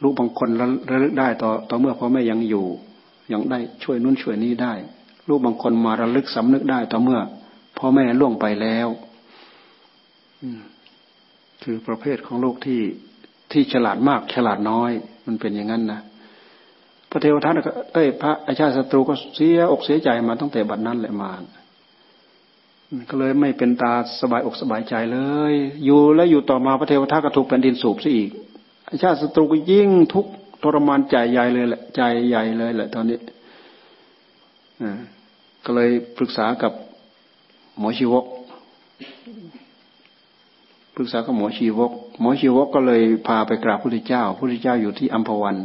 [0.02, 0.48] ลูกบางคน
[0.90, 2.66] ระลึกได้ต่อต่อเมื่อพ่อแม่ยังอยู่
[3.32, 4.72] ยังได้ช่วยนู้นช่วยนี้ได้
[5.28, 7.20] ลูกบางคนมาระลึกสำนึกได้ต่อเมื่อ
[7.78, 8.88] พ่อแม่ล่วงไปแล้ว
[11.62, 12.80] คือประเภทของโลกที่
[13.52, 14.90] ที่ฉลาดมากฉลาดน้อย
[15.26, 16.00] มันเป็นอย่างนั้นนะ
[17.10, 21.30] พระเทวทัตก็เอ้ยพระอาชาติศัตรูก็เสียอกเสียใจมาตั้งแต่บัดนั้นแหละมา
[23.08, 25.18] ก็เลยไม่เป็นตาสบายอกสบายใจเล
[25.52, 28.30] ย อยู่แล้วอยู่ต่อมาพระเทวทัตก็ถูกแผ่นดินสูบซะอีก
[28.90, 30.26] อชาติศัตรูก็ยิ่งทุก
[30.62, 33.18] ทรมานใจใหญ่เลยแหละใจใหญ่เลยแหละ ตอนนี้
[35.64, 36.72] ก็เลยปรึกษากับ
[37.78, 38.24] หมอชีวก
[40.94, 45.56] ปรึกษากับหมอชีวก หมอชีวกก็เลยพาไปกราบพระพุทธเจ้าพระพุทธเจ้าอยู่ที่อัมพวัน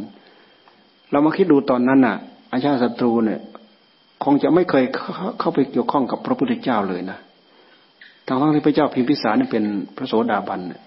[1.10, 2.16] เรามาคิดดูตอนนั้นน่ะ
[2.52, 3.40] อาชาติศัตรูเนี่ย
[4.24, 4.84] คงจะไม่เคย
[5.40, 7.18] เข้าไปเกี่ยวข้องกับพระพุทธเจ้าเลยนะ
[8.26, 9.64] ทางที่พระเจ้าพิมพิสารนี่เป็น
[9.96, 10.82] พระโสดาบันเนี่ย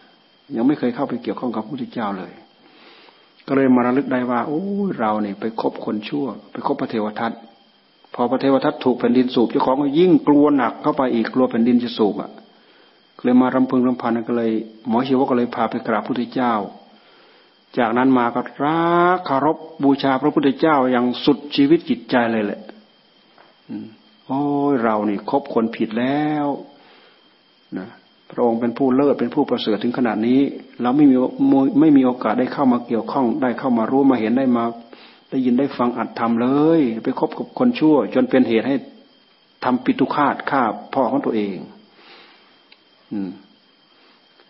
[0.56, 2.32] ยังไม่เคยเข้าไปเกี่ยวข้องกับพระพุทธเจ้าเลย
[3.48, 4.62] ก็เลยมาระลึกได้ว่า โอ้
[5.00, 7.32] เราเนี่ยไปคบคนชั่ว ไปคบพระเทวทัต
[8.14, 12.32] พอพระเทวทัตถูกแผ่นดินสูบเจ้าของก็ยิ่งกลัวหนักเข้าไปอีกกลัวแผ่นดินจะสูบอะ
[13.24, 14.52] เลยมารำพึงรำพันก็เลย
[14.88, 16.54] หมอชีวก็เลยพาไปกราบพระพุทธเจ้า
[17.78, 18.80] จากนั้นมาก็รั
[19.16, 22.62] กคารพบูชาพระพุทธเจ้าอย่างสุดชีวิตจิตใจเลยแหละ
[24.28, 26.46] โอ้ยเรานี่คบคนผิดแล้ว
[27.78, 27.88] นะ
[28.32, 30.40] พระองค์เป็นผู้เลิศเป็นผู้ประเสริฐถึงขนาดนี้
[30.82, 31.16] เราไม่มี
[31.80, 34.64] ไม่มีโอกาสได้เข้ามาเกี่ยวข้อง ได้เข้ามารู้มาเห็นได้มา
[35.30, 36.50] ได้ยินได้ฟังอัดทำเล
[36.80, 38.76] ย ไปคบกับคนชั่ว จนเป็นเหตุให้
[39.64, 40.62] ทำปิตุคาตฆ่า
[40.94, 41.58] พ่อของตัวเอง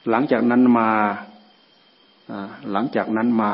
[0.09, 0.89] หลังจากนั้นมา
[2.71, 3.53] หลังจากนั้นมา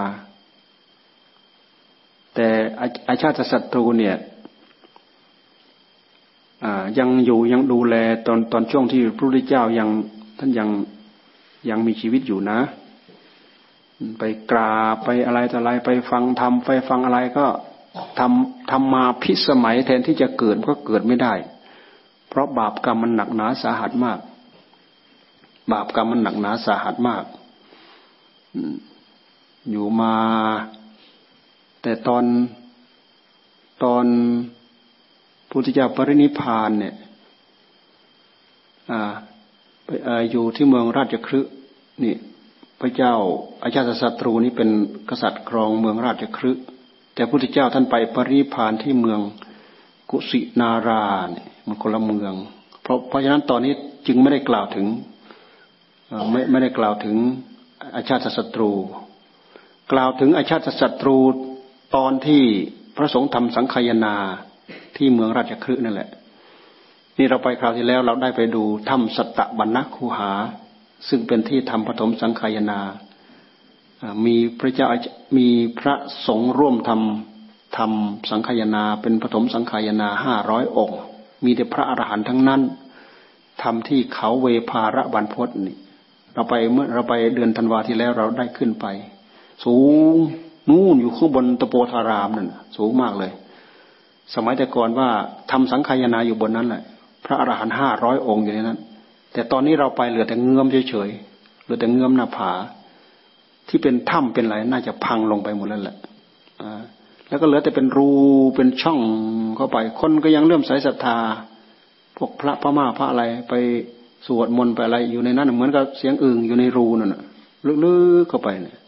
[2.36, 2.48] แต่
[3.08, 4.16] อาชาติศัตรูเนี่ย
[7.00, 7.96] ยังอยู่ยังดูแล
[8.28, 9.90] ตอนตอนช่วงที่พระพุทธเจ้ายัง
[10.40, 10.70] ท่านยัง
[11.70, 12.60] ยังมีชีวิตอยู่นะ
[14.20, 17.46] ไปกราบไปอะไรต่อะไรไปฟังทำไปฟังอะไรก็
[18.20, 21.34] ทำทำมาพิสมัยแทนที่จะเกิดก็เกิดไม่ได้
[22.30, 24.20] เพราะบาปกรรมมันหนักหนาสาหัสมาก
[25.72, 27.24] บาปกรรมมันหนักหนาสาหัสมาก
[29.70, 30.16] อยู่มา
[31.82, 32.26] แต่ตอน
[33.84, 34.06] ตอน
[35.56, 36.96] พุทธเจ้าปรินิพานเนี่ย
[39.86, 39.90] ไป
[40.32, 41.52] อยู่ที่เมืองราชคฤห์
[42.04, 42.16] นี่
[42.80, 43.14] พระเจ้า
[43.64, 44.70] อาชาติศัตรูนี่เป็น
[45.10, 46.64] กษัตริย์ครองเมืองราชคฤห์
[47.16, 49.20] แต่พุทธเจ้าท่านไปปรินิพานที่เมือง
[50.10, 52.34] กุสินาราเนี่ยมันคนละเมือง
[52.82, 53.74] เพราะเพราะฉะนั้นตอนนี้
[54.08, 54.86] จึงไม่ได้กล่าวถึง
[56.32, 57.16] ไม่ไม่ได้กล่าวถึง
[57.96, 58.72] อาชาติศัตรู
[59.92, 61.18] กล่าวถึงอาชาติศัตรู
[61.96, 62.44] ตอนที่
[62.96, 64.16] พระสงฆ์ทำสังขยนา
[64.96, 66.10] ที่เมืองราชคฤห์นั่นแหละ
[67.18, 70.32] นี่เราไปคราวที่แล้วเราได้ไปดูถ้ำสัตตบัญณคูหา
[71.10, 72.80] ซึ่งเป็นที่ทำปฐมสังขายนา
[74.26, 74.88] มีพระเจ้า
[75.38, 75.48] มี
[75.80, 75.96] พระ
[76.28, 81.00] สงฆ์ร่วมทำทำสังขายนา เป็นปฐมสังขายนาห้าร้อยองค์
[81.46, 82.62] มีแต่พระอรหันต์ทั้งนั้น
[83.64, 85.78] ทำที่เขาเวภาระบันพศนี่
[86.34, 88.86] เราไปเมื่อเราไปเดือนธันวาที่แล้วเราได้ขึ้นไป
[89.66, 89.78] สู
[90.14, 90.16] ง
[90.70, 93.32] นู่นอยู่ข้างบนตะโปธารามนั่นสูงมากเลย
[94.36, 95.10] สมัยแต่ก่อนว่า
[95.52, 96.84] ทำสังขายนาอยู่บนนั้นแหละ
[97.26, 98.80] พระอรหันต์ห้าร้อยองค์อยู่ในนั้น
[99.34, 102.52] แต่ตอนนี้เราไปเหลือแต่เงื้อมเฉยๆเหลือแต่เงื้อมหน้าผา
[103.68, 105.98] ที่เป็นถ้ำเป็นไรน่าจะพังลงไปหมดแล้วแหละ
[107.30, 108.10] แล้วก็เหลือแต่เป็นรู
[108.56, 109.00] เป็นช่อง
[109.56, 111.18] เข้าไป คนก็ยังเลื่อมใสศรัทธา
[112.18, 113.54] พวกพระพม่าพระอะไรไป
[114.28, 117.16] สวดมนต์ไปอะไร อยู่ในนั้นเหมือนกับเสียงอึ่งอยู่ในรูนั่น
[117.86, 118.80] ลึกๆเข้าไปเนี่ย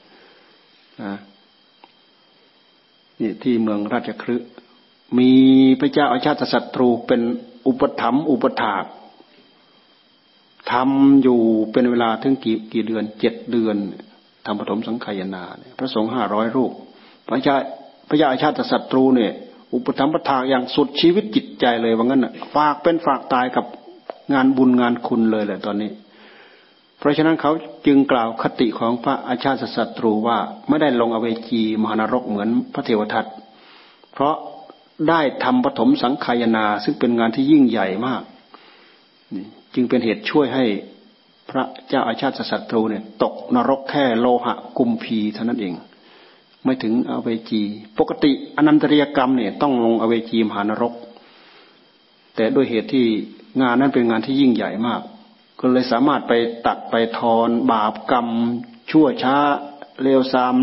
[3.21, 4.49] นี่ที่เมืองราชคฤห์
[5.17, 5.31] มี
[5.79, 7.21] พระเจ้าอาชาติศัตรูเป็น
[7.67, 8.85] อุปถัมภ์อุปถาก
[10.71, 11.39] ทำอยู่
[11.71, 13.75] เป็นเวลาถึงกี่กี่เดือนเจ็ดเดือน
[14.45, 16.71] ทำปฐมสังขายนาเนี่ยพระสงฆ์ห้าร้อยรูป
[17.27, 17.55] พระเจ้า
[18.09, 19.31] พระเจ้าอาชาติศัตรูเนี่ย
[19.73, 23.65] อุปถัมภ์ประทากอย่างสุดชีวิตจิตใจเลยว่างั้นน่ะฝากเป็นฝากตายกับ
[24.33, 25.91] งานบุญงานคุณเลยแหละตอนนี้
[26.99, 27.51] เพราะฉะนั้นเขา
[27.85, 30.37] จึงกล่าวคติของพระอาชาติศัตรูว่า
[30.69, 33.25] ไม่ได้ลงอเวจีมหานรกเหมือนพระเทวทัต
[34.13, 34.35] เพราะ
[35.09, 38.21] ได้ทำปฐมสังขายนา ซึ่งเป็นงานที่ยิ่งใหญ่มาก
[39.73, 40.65] จึงเป็นเหตุช่วยให้
[41.49, 45.73] พระเจ้าอาชาติศัตรูเนี่ย ตกนรกแค่โลหะกุมพีเท่านั้นเอง
[46.63, 47.61] ไม่ถึงอเวจี
[47.99, 50.93] ปกติอนันตริยกรรมเนี่ยต้องลงอเวจีมหานรก
[52.35, 53.05] แต่ด้วยเหตุที่
[53.61, 55.01] งานนั้นเป็นงานที่ยิ่งใหญ่มาก
[55.59, 56.33] ก็เลยสามารถไป
[56.67, 58.27] ตัดไปทอนบาปกรรม
[58.91, 59.37] ชั่วช้า
[60.01, 60.55] เลวทราม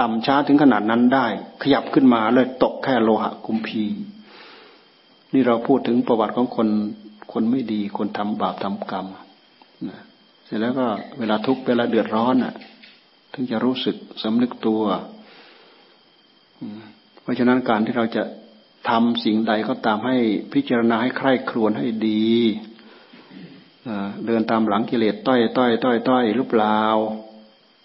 [0.00, 1.26] ต่ำช้าถึงขนาดนั้นได้
[1.62, 3.84] ขยับขึ้นมาเลยตกแค่โลหะกุมพี
[5.32, 6.68] นี่เราพูดถึงประวัติของคน
[7.32, 9.06] คนไม่ดีคนทำบาปทำกรรม
[9.88, 10.00] นะ
[10.44, 10.86] เสร็จแล้วก็
[11.18, 12.54] เวลาทุกข์เวลาเดือดร้อนอะ
[13.32, 14.82] ถึงจะรู้สึกสำนึกตัว
[17.22, 18.22] เพราะฉะนั้นการที่เราจะ
[18.88, 20.16] ทำสิ่งใดก็ตามให้
[20.52, 22.26] พิจารณาให้ใคร่ครวญให้ดี
[24.26, 26.80] เดินตามหลังกิเลสต้อยต้อยต้อยต้อยหรือเปล่า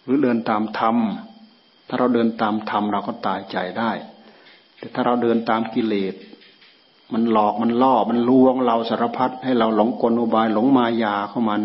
[0.04, 0.98] หรือเดินตามธรรม
[1.94, 3.92] ถ้าเราเดินตามธรรมเราก็ตายใจได้
[4.78, 6.16] แต่ถ้าเราเดินตามกิเลส
[7.14, 11.64] มันหลอกมันล่อ มันลวงเราสารพัดให้เราหลงกลอุบายหลงมายาเข้ามัน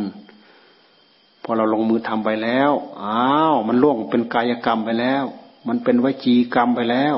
[1.42, 2.70] พอเราลงมือทำไปแล้ว
[3.02, 5.24] อ้าว มันล่วงเป็นกายกรรมไปแล้ว
[5.68, 7.16] มันเป็นวจีกรรมไปแล้ว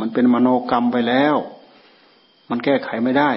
[0.00, 1.34] มันเป็นมโนกรรมไปแล้ว
[2.50, 3.30] มันแก้ไขไม่ได้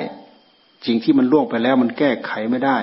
[0.86, 2.78] สิ่งที่มันล่วงไปแล้ว มันแก้ไขไม่ได้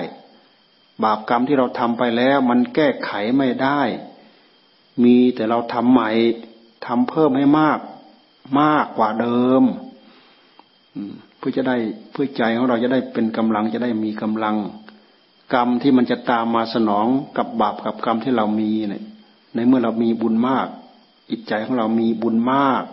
[1.03, 3.81] บาปกรรมที่เราทำไปแล้ว มันแก้ไขไม่ได้
[5.03, 6.09] มีแต่เราทำใหม่
[6.85, 7.79] ทำเพิ่มให้มาก
[8.59, 9.63] มากกว่าเดิม
[11.37, 11.77] เพื่อจะได้
[12.11, 14.55] เพื่อใจของเราจะได้เป็นกำลังจะได้มีกำลัง
[15.53, 19.03] กรรมที่มันจะตามมาสนองกับบาปกับกรรมที่เรามีเนี่ย
[19.55, 20.67] ในเมื่อเรามีบุญมาก
[21.29, 22.83] จิตใจของเรามีบุญมาก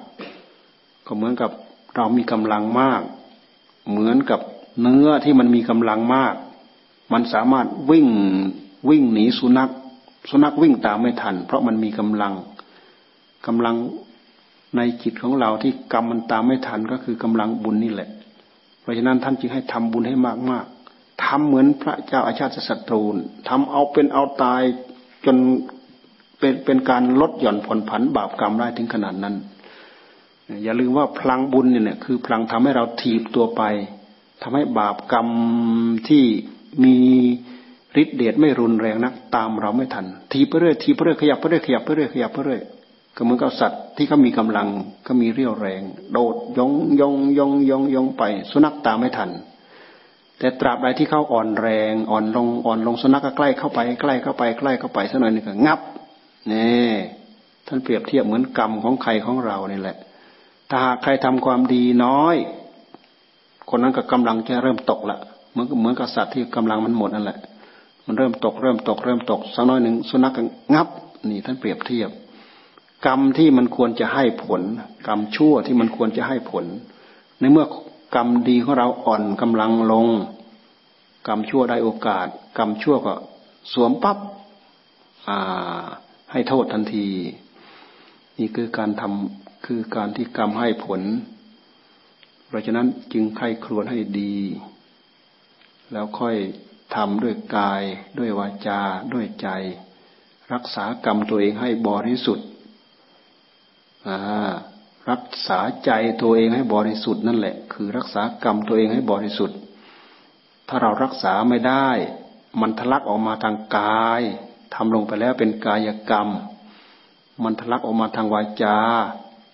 [1.07, 1.51] ก็เหมือนกับ
[1.97, 3.03] เรามีกำลังมาก
[3.91, 4.41] เหมือนกับ
[4.81, 6.35] เนื้อที่มันมีกำลังมาก
[7.13, 8.09] มันสามารถวิ่ง
[8.89, 9.71] วิ่งหนีสุนัข
[10.31, 12.35] สุนัขวิ่งตามไม่ทัน เพราะมันมีกำลัง
[13.47, 13.77] กำลัง
[14.77, 18.11] ในจิตของเราที่กรรมมันตามไม่ทันก็คือกำลังบุญนี่แหละ
[18.81, 20.67] เพราะฉะนั้นท่านจึงให้ทำบุญให้มากมาก
[21.25, 23.03] ทำเหมือนพระเจ้าอาชาติศัตรู
[23.49, 24.63] ทำเอาเป็นเอาตาย
[25.25, 25.37] จน
[26.39, 29.35] เป็นเป็นการลดหย่อนผ่อนผันบาปกรรมได้ถึงขนาดนั้น
[30.65, 33.63] อย่าลืมว่าพลังบุญเนี่ยคือพลังทำให้เราถีบตัวไป
[34.43, 35.29] ทำให้บาปกรรม
[36.09, 36.25] ที่
[36.85, 36.97] มี
[38.03, 42.61] ฤทธิเดชไม่รุนแรงนัก ตามเราไม่ทัน ทีไปเรื่อยทีไปเรื่อยขยับไปเรื่อยขยับไปเรื่อยขยับไปเรื่อย
[43.17, 44.69] ก็เหมือนกับสัตว์ที่เขามีกำลัง
[45.07, 45.83] ก็มีเรี่ยวแรง
[46.13, 49.31] โดดยองยองยองยองยองไป สุนัขตามไม่ทัน
[50.39, 55.81] แต่ตราบใดที่เขาอ่อนแรง อ่อนลงอ่อนลงสุนัขก็ใกล้เข้าไปใกล้เข้าไปใกล้เข้าไปสักหน่อยนึงก็งับ
[56.51, 56.93] นี่
[57.67, 59.97] ท่านเปรียบเทียบเหมือนกรรมของใครของเรานี่แหละ
[60.71, 62.37] ถ้าหากใครทำความดีน้อย
[63.71, 65.19] คนนั้นก็กำลังจะเริ่มตกละ
[65.51, 67.39] เหมือนเหมือนกับสัตว์ที่กำลังมันหมดนั่นแหละ
[68.11, 70.43] มันเริ่มตกเริ่มตกเริ่มตกสักน้อยหนึ่งสุนัขก็
[70.75, 70.89] งับ
[71.29, 72.11] นี่ท่านเปรียบเทียบ
[73.07, 74.63] กรรมที่มันควรจะให้ผล
[75.07, 76.65] กรรมชั่วที่มันควรจะให้ผล
[77.41, 77.67] ในเมื่อ
[78.15, 80.07] กรรมดีของเราอ่อนกำลังลง
[81.27, 82.27] กรรมชั่วได้โอกาส
[82.59, 83.15] กรรมชั่วก็
[83.73, 84.19] สวมปับ๊บ
[86.33, 87.07] ให้โทษทันที
[88.39, 91.01] นี่คือการทำคือการที่กรรมให้ผล
[92.47, 94.35] เพราะฉะนั้นจึงใครครวญให้ดี
[95.93, 96.37] แล้วค่อย
[96.95, 97.83] ทำด้วยกาย
[98.19, 98.81] ด้วยวาจา
[99.13, 99.49] ด้วยใจ
[100.53, 102.47] รักษากรรมตัวเองให้บริสุทธิ์
[105.11, 105.91] รักษาใจ
[106.23, 109.59] ตัวเองให้บริสุทธิ์นั่นแหละ คือรักษากรรมตัวเองให้บริสุทธิ์
[110.69, 111.89] ถ้าเรารักษาไม่ได้
[112.61, 114.23] มันทะลักออกมาทางกาย
[114.75, 116.29] ทำลงไปแล้วเป็นกายกรรม
[117.43, 118.77] มันทะลักออกมาทางวาจา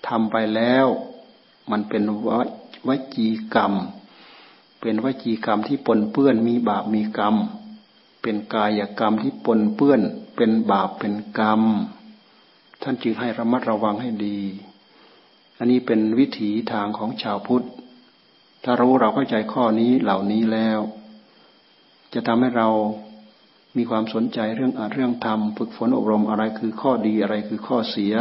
[0.09, 0.87] ทำไปแล้ว
[1.71, 2.29] มันเป็นว
[2.89, 3.73] วจีกรรม
[4.87, 7.37] เป็นวจีกรรมที่ปนเปื้อนมีบาปมีกรรม
[8.23, 10.01] เป็นกายกรรมที่ปนเปื้อน
[10.37, 11.63] เป็นบาปเป็นกรรม
[12.83, 14.39] ท่านจึงให้ระมัดระวังให้ดี
[15.59, 17.67] อันนี้เป็นวิถีทางของชาวพุทธ
[18.65, 20.81] ถ้ารู้เราเข้าใจข้อนี้เหล่านี้แล้ว
[22.15, 22.69] จะทำให้เรา
[23.77, 28.15] มีความสนใจเรื่องอเรื่องธรรมฝึกฝนอบรมอะไรคือข้อดีอะไรคือข้อเสีย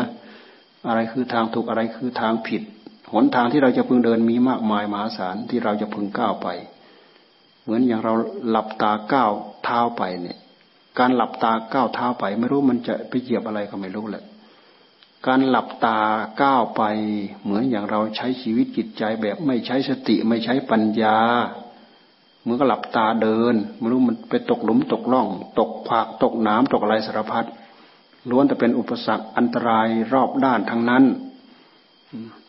[0.88, 2.64] อะไรคือทางถูกอะไรคือทางผิด
[3.14, 6.48] หนทางที่เราจะพึงเดินมีมากมายมหาศาลที่เราจะพึงก้าวไป
[7.64, 8.14] เหมือนอย่างเรา
[8.50, 9.32] หลับตาก้าว
[9.64, 10.38] เท้าไปเนี่ย
[11.00, 14.24] การหลับตาก้าวเท้าไป ไม่รู้มันจะไปเหยียบอะไรก็ไม่รู้แหละ
[15.28, 16.00] การหลับตา
[16.42, 16.84] ก้าวไป
[17.44, 21.18] เหมือนอย่างเราใช้ชีวิตจิตใจแบบไม่ใช้สติไม่ใช้ปัญญา
[22.44, 25.28] เมื่อก็หลับตาเดินไม่รู้มันไปตกหลุมตกล่อง
[25.60, 27.46] ตกผากตกน้ำตกอะไรสารพัด
[28.30, 31.04] ล้วนแต่เป็นอุปสรรคอันตรายรอบด้านทั้งนั้น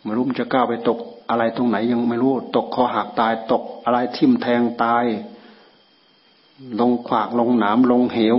[0.04, 0.98] ไม่รู้มันจะก้าวไปตก
[1.30, 5.04] อะไรตรงไหนยังไม่รู้ ตกคอหักตายตกอะไรทิ่มแทงตาย
[6.80, 8.36] ลงขวากลงหนามลงเหว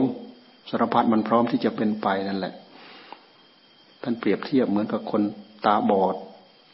[0.69, 2.53] สารพัดมันพร้อมที่จะเป็นไปนั่นแหละ
[4.01, 5.21] ท่านเปรียบเทียบเหมือนกับคน
[5.65, 6.15] ตาบอด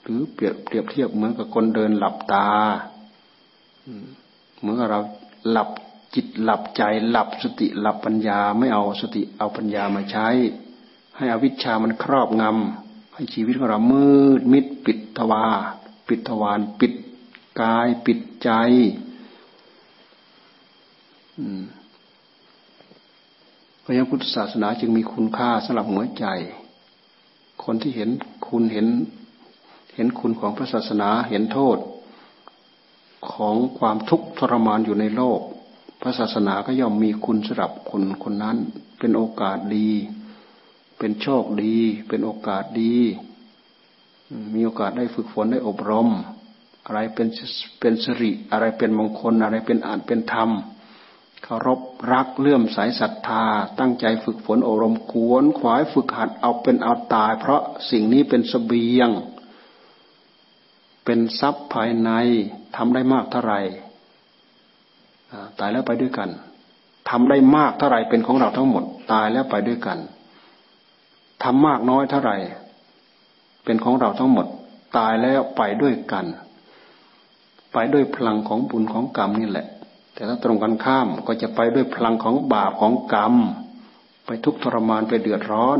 [0.03, 2.47] หรือเปรียบเปรียบเทียบเหมือนกับคนเดินหลับตา
[4.59, 4.99] เหมื่อเรา
[5.51, 5.69] หลับ
[6.15, 10.27] จิตหลับใจหลับสติหลับปัญญาไม่เอาสติเอาปัญญามาใช้
[11.17, 12.90] ให้อวิชชามันครอบงำ
[13.21, 15.45] ให้ชีวิตของเรามืดมิดปิดทวา
[16.07, 16.93] ปิดทวารปิด
[17.61, 18.49] กายปิดใจ
[23.79, 26.25] เพราะฉะนั้นพุทธศาสนาจึงมีคุณค่าสำหรับหัวใจ
[27.63, 28.09] คนที่เห็น
[28.47, 28.87] คุณเห็น
[29.95, 31.77] เห็นคุณของพระศาสนาเห็นโทษ
[33.31, 35.39] ของความทุกข์ทรมานอยู่ในโลก
[36.01, 38.57] พระศาสนาก็ย่อมมีคุณสำหรับคนคนนั้น
[38.99, 39.89] เป็นโอกาสดี
[41.01, 42.95] เป็นโชคดี เป็นโอกาสดี
[44.53, 46.09] มีโอกาสได้ฝึกฝนได้อบรม
[46.85, 47.27] อะไรเป็น
[47.79, 50.49] เป็นสิริ อะไรเป็นมงคล อะไรเป็นอาจเป็นธรรม
[51.43, 51.79] เคารพ
[52.11, 53.43] รักเลื่อมสายศรัทธา
[53.79, 57.61] ตั้งใจฝึกฝนอบรมขวนขวายฝึกหัดเอาเป็นเอาตาย เพราะ
[57.91, 59.09] สิ่งนี้เป็นสเสบียง
[61.05, 62.11] เป็นทรัพย์ภายใน
[62.75, 63.59] ทำได้มากเท่าไหร่
[65.59, 66.29] ตายแล้วไปด้วยกัน
[67.09, 69.99] ทำได้มากเท่าไหร่เป็นของเราทั้งหมด ตายแล้วไปด้วยกัน
[71.43, 72.37] ทำมากน้อยเท่าไหร่
[73.63, 74.45] เป็นของเราทั้งหมด
[74.97, 76.25] ตายแล้วไปด้วยกัน
[77.73, 79.67] ไปด้วยพลังของบุญของกรรมนี่แหละ
[80.13, 83.35] แต่ถ้าตรงกันข้ามก็จะไปด้วยพลังของบาปของกรรม
[84.25, 85.79] ไปทุกทรมานไปเดือดร้อน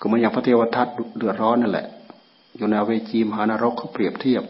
[0.00, 0.86] ก็เหมือนอย่างพระเทวทัต
[1.18, 1.86] เดือดร้อนนั่นแหละ
[2.56, 4.44] อยู่ในเวจีมหานรกเขาเปรียบเทียบ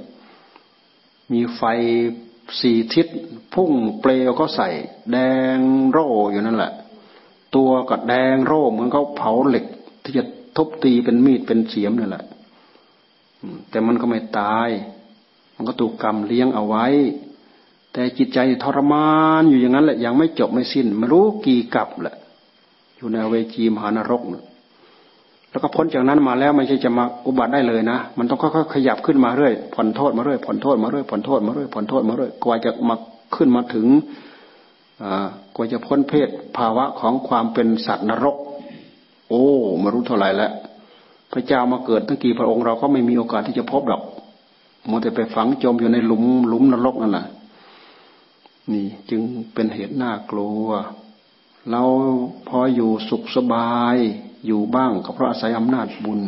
[1.32, 1.62] มีไฟ
[2.60, 3.06] สี่ทิศ
[3.54, 4.68] พุ่งเปลวก็ใส่
[5.12, 5.16] แด
[5.56, 5.58] ง
[5.90, 6.72] โร่อยู่นั่นแหละ
[7.56, 9.64] ตัวก็แดงโร่เหมือนเขาเผาเหล็ก
[10.02, 10.24] ที่จะ
[10.56, 12.24] ทุบตีเป็นมีดเป็นเสียมนั่นแหละ
[13.70, 14.68] แต่มันก็ไม่ตาย
[15.56, 16.86] มันก็ถูกกรรมเลี้ยงเอาไว้
[17.92, 19.08] แต่จิตใจทรมา
[19.40, 22.16] นอยู่อย่างนั้นแหละยังไม่จบไม่สิ้นไม่รู้กี่กับแหละ
[22.96, 24.22] อยู่ในเวจีมหานรก
[25.50, 32.96] แล้วก็พ้นจากนั้นมาแล้วไม่ใช่จะมาอุบัติได้เลยนะ มันต้องค่อยๆขยับขึ้นมาเรื่อยผ่อนโทษมาเรื่อยผ่อนโทษมาเรื่อยผ่อนโทษมาเรื่อยผ่อนโทษมาเรื่อยกว่าจะมา
[33.36, 33.86] ขึ้นมาถึง
[35.54, 38.36] กว่าจะพ้นเพศภาวะของความเป็นสัตว์นรก
[39.28, 39.44] โอ้
[39.82, 40.52] มารู้เท่าไหร่แล้ว
[41.32, 44.02] พระเจ้ามาเกิดตั้งกี่พระองค์เราก็ไม่มีโอกาสที่จะพบดอก
[44.88, 47.26] มัวแต่ไปฝังจมอยู่ในหลุมหลุมนรกนั่นแหละ
[48.72, 49.20] นี่จึง
[49.54, 50.66] เป็นเหตุน่ากลัว
[51.70, 51.82] เรา
[52.48, 53.96] พออยู่สุขสบาย
[54.46, 56.20] อยู่บ้างก็เพราะอาศัยอำนาจบุญ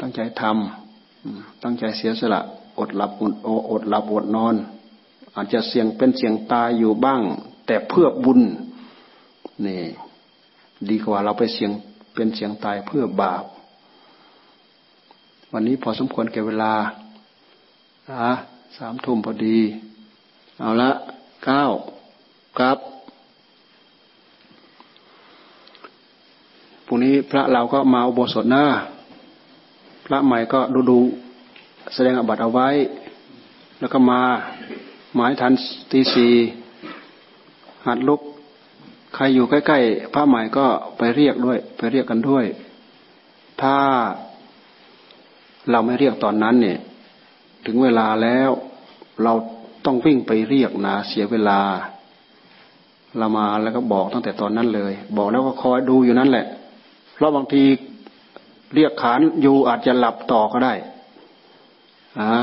[0.00, 2.40] ตั้งใจทำตั้งใจเสียสละ
[2.78, 3.32] อดหลับอด
[3.70, 4.54] อดหลับอดนอน
[5.38, 7.22] อาจจะเสี่ยงเป็นเสี่ยงตายอยู่บ้าง
[7.66, 8.40] แต่เพื่อบุญ
[9.66, 9.82] นี่
[10.90, 11.70] ดีกว่าเราไปเสี่ยง
[12.14, 13.44] เป็นเสี่ยงตายเพื่อบาป
[15.52, 16.72] วันนี้พอสมควรแก่เวลา
[18.10, 18.32] อะ
[18.76, 19.58] สามทุ่มพอดี
[20.60, 20.90] เอาละ
[21.44, 21.62] เก้า
[22.58, 22.78] ครับ
[26.86, 28.64] พรุ่งนี้พระเราก็มาอุโบสถหน้า
[30.06, 30.98] พระใหม่ก็ดูดู
[31.94, 32.68] แสดงอบัตเอาไว้
[33.80, 34.20] แล้วก็มา
[35.14, 35.52] หมายทัน
[35.92, 36.32] ตีสี่
[37.86, 38.20] หัดลุก
[39.14, 40.66] ใครอยู่ใกล้ๆพระใหม่ก็
[40.98, 42.44] ไปเรียกด้วย ไปเรียกกันด้วย
[43.62, 43.76] ถ้า
[45.70, 46.78] เราไม่เรียกตอนนั้นเนี่ย
[47.66, 48.50] ถึงเวลาแล้ว
[49.22, 49.32] เรา
[49.84, 51.60] ต้องวิ่งไปเรียกนะเสียเวลา
[53.18, 56.46] เรามาแล้วก็บอกตั้งแต่ตอนนั้นเลย บอกแล้วก็คอยดูอยู่นั่นแหละ
[57.14, 57.62] เพราะบางที
[58.74, 60.74] เรียกขานอยู่อาจจะหลับต่อก็ได้
[62.20, 62.42] ฮะ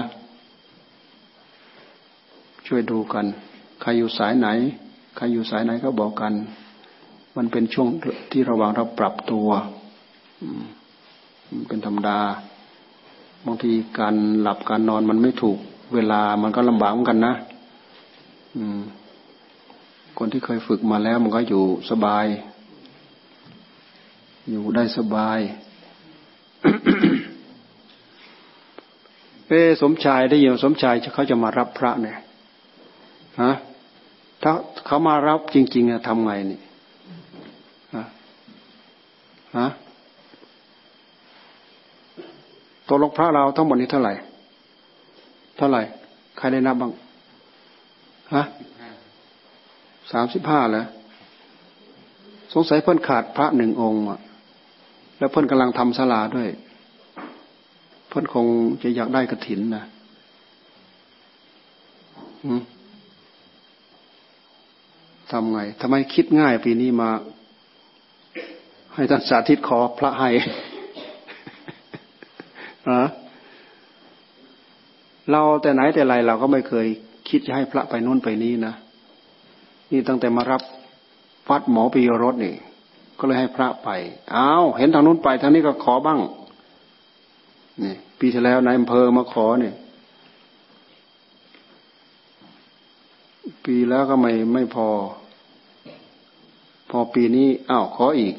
[2.68, 3.26] ช่วยดูกัน
[3.82, 4.48] ใครอยู่สายไหน
[5.16, 6.34] ใครอยู่สายไหนก็บอกกัน
[7.38, 7.88] มันเป็นช่วง
[8.32, 9.48] ที่ระหว่างเราปรับตัว
[11.68, 12.20] เป็นธรรมดา
[13.46, 15.58] บางทีการหลับการนอนมันไม่ถูก
[15.94, 17.36] เวลามันก็ลำบากเหมือนกันนะ
[20.18, 22.26] คนที่เคยฝึกมาแล้วมันก็อยู่สบาย
[24.50, 25.40] อยู่ได้สบาย
[29.48, 32.18] เอสมชายได้ยินสมชายเขาจะมารับพระเนี่ย
[33.42, 33.52] ฮะ
[34.44, 34.52] ถ้า
[34.86, 36.60] เขามารับจริง ๆอะทำไงนี่
[37.96, 38.04] ฮะ
[39.58, 39.68] ฮะ
[42.88, 44.14] ตัวลงพระเราทั้งหมดนี้เท่าไหร่
[45.58, 45.82] เท่าไหร่
[46.38, 46.92] ใครได้นับบ้าง
[48.34, 48.44] ฮะ
[50.12, 50.86] สามสิบห้าแล้ว
[52.54, 54.20] สงสัยเพิ่นขาดพระหนึ่งองค์อะ
[55.18, 56.50] แล้วเพื่อนกำลังทำศาลาด้วย
[58.08, 58.46] เพื่อนคง
[58.84, 59.84] จะอยากได้กระถินนะ
[62.46, 62.62] อืม
[65.32, 67.10] ทำไงทำไมคิดง่ายปีนี้มา
[68.96, 70.30] ให้ท่านสาธิตขอพระให้
[72.90, 73.02] อะ
[75.32, 76.88] เราแต่ไหนแต่ไรเราก็ไม่เคย
[77.30, 78.74] คิดจะให้พระไปนู่นไปนี้นะ
[79.92, 80.62] นี่ตั้งแต่มารับ
[81.48, 82.56] ฟัดหมอปีรถนี่
[83.20, 83.90] ก็เลยให้พระไป
[84.36, 86.20] อ้าวเห็นทางนู้นไปทางนี้ก็ขอบ้าง
[87.84, 89.76] นี่ปีที่แล้วนายอำเภอมาขอเนี่ย
[93.66, 94.88] ปีแล้วก็ไม่ไม่พอ
[96.90, 98.36] พอปีนี้อ้าวขออีก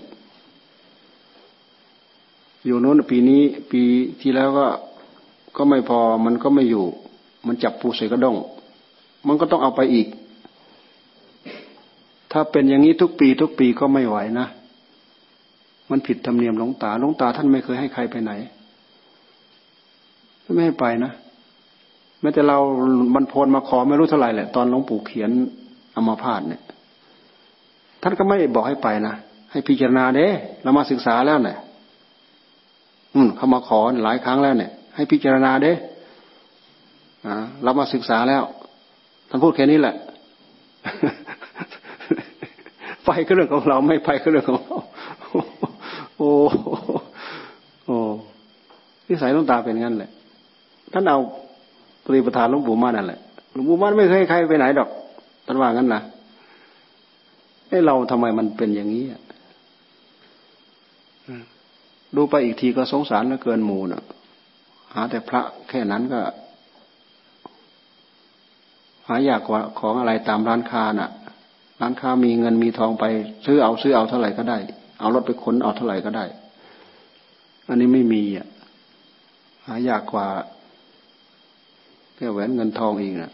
[2.65, 3.83] อยู่โน้นปีนี้ ปี
[4.21, 4.67] ที่แล้วก็
[5.57, 6.87] ก็ไม่พอมันก็ไม่อยู่
[7.47, 8.37] มันจับปูใส่กระด้ง
[9.27, 10.09] มันก็ต้องเอาไปอีก
[12.33, 14.47] ถ้าเป็นอย่างนี้ทุกปีทุกปีก็ไม่ไหวนะ
[15.91, 18.33] มันผิดธรรมเนียมหลวงตาหลวงตาท่านไม่เคยให้ใครไปไหน
[20.55, 21.13] ไม่ให้ไปนะ
[22.27, 22.59] ม้แต่เรา
[23.15, 25.31] บรรพนมาขอไม่รู้เท่าไหร่แหละตอนหลวงปู่เขียน
[25.95, 26.63] อมาพาดเนี่ย
[28.03, 29.15] ท่านก็ไม่บอกให้ไปนะ
[29.51, 30.27] ให้พิจารณาเด้
[30.63, 31.57] เรามาศึกษาแล้วเนี่ย
[33.15, 35.73] อืมเขามาขอหลายครั้งแล้วเนี่ย ให้พิจารณาเด้
[37.27, 38.43] อ่าเรามาศึกษาแล้ว
[39.29, 39.95] ท่านพูดแค่นี้แหละ
[43.05, 44.79] ไปก็เรื่องของเราไม่ไปก็เรื่องของเรา
[46.17, 46.31] โอ้
[47.87, 47.97] โอ้
[49.07, 50.11] นิสัยลุงตาเป็นงั้นแหละ
[50.93, 51.19] ท่านเอา
[52.07, 53.21] ปริปทานหลวงปู่มั่นนั่นแหละ
[53.53, 54.89] หลวงปู่มั่นไม่เคยใครไปไหนดอก
[55.47, 56.03] ท่านว่างั้นนะ
[57.69, 59.05] ไอ้เราทำไมมันเป็นอย่างนี้
[62.17, 64.03] ดูไปอีกทีก็สงสารเหลือเกินหมูน่ะ
[64.95, 66.21] หาแต่พระแค่นั้นก็
[69.07, 71.11] หาอยากว่าของอะไรตามร้านค้าน่ะ
[71.81, 73.05] ร้านค้ามีเงินมีทองไป
[73.47, 74.59] ซื้อเอาซื้อเอาเท่าไหร่ก็ได้
[75.01, 76.25] เอารถไปขนเอาเท่าไหร่ก็ได้
[77.69, 78.47] อันนี้ไม่มีอะ
[79.67, 80.27] หายากกว่า
[82.17, 83.33] แก้วแหวนเงินทองอีกนะ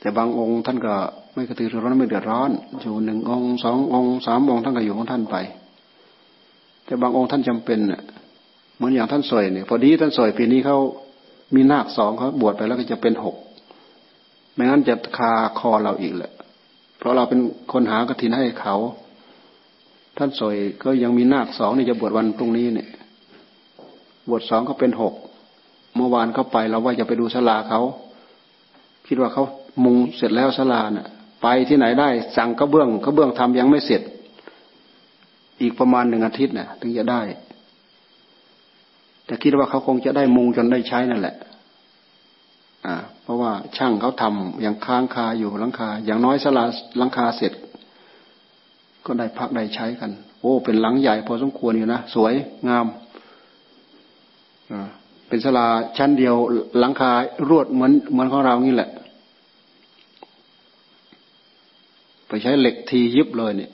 [0.00, 0.94] แต่บางองค์ท่านก็
[1.34, 5.36] ไม่กระตือรือร้นไม่เดือดร้อน อยู่หนึ่งองค์สององค์สามองค์ท่านก็อยู่ของท่านไป
[6.84, 7.78] แต่บางองค์ท่านจำเป็น
[8.76, 10.78] เหมือนอย่างท่านสวยเนี่ยพอดีท่านสวยปีนี้เขา
[11.54, 13.36] มีนาคสองเขาบวชไปแล้วก็จะเป็นหก
[14.54, 16.32] ไม่งั้นจะคาคอเราอีกแหละ
[16.98, 17.40] เพราะเราเป็น
[17.72, 18.76] คนหากระถินให้เขา
[20.18, 22.88] ท่านสวยก็ยังมีนาคสองนี่จะบวชวันพรุ่งนี้เนี่ย
[24.28, 25.14] บวชสองก็เป็นหก
[25.96, 27.80] เมื่อวานเขาไปเราว่าจะไปดูศาลาเขา
[29.06, 29.44] คิดว่าเขา
[29.84, 31.08] มุงเสร็จแล้วศาลาเนะ่ะ
[31.42, 34.02] ไปที่ไหนได้ สั่งกระเบื้องกระเบื้องทำยังไม่เสร็จ
[35.60, 37.20] อีกประมาณหนึ่งอาทิตย์นะ่ะ ถึงจะได้
[39.26, 41.36] แต่คิดว่าเขาคงจะได้มุงจนได้ใช้นั่นแหละ
[42.86, 46.64] อ่า เพราะว่าช่างเขาทำอย่างค้างคาอยู่หลังคา อย่างน้อยสลา
[46.98, 47.52] หลังคาเสร็จ
[49.06, 52.34] ก็ได้พักได้ใช้กัน โอ้ เป็นหลังใหญ่พอสมควรอยู่นะสวย
[52.68, 52.86] งาม
[54.72, 54.88] อ่า
[55.32, 55.68] เป็นสลา
[55.98, 56.34] ชั้นเดียว
[56.78, 57.10] หลังคา
[57.48, 58.90] รวดเหมือนเหมือนของเรานี่แหละ
[62.28, 63.70] ไปใช้เหล็กทียิบเลยเนี่ย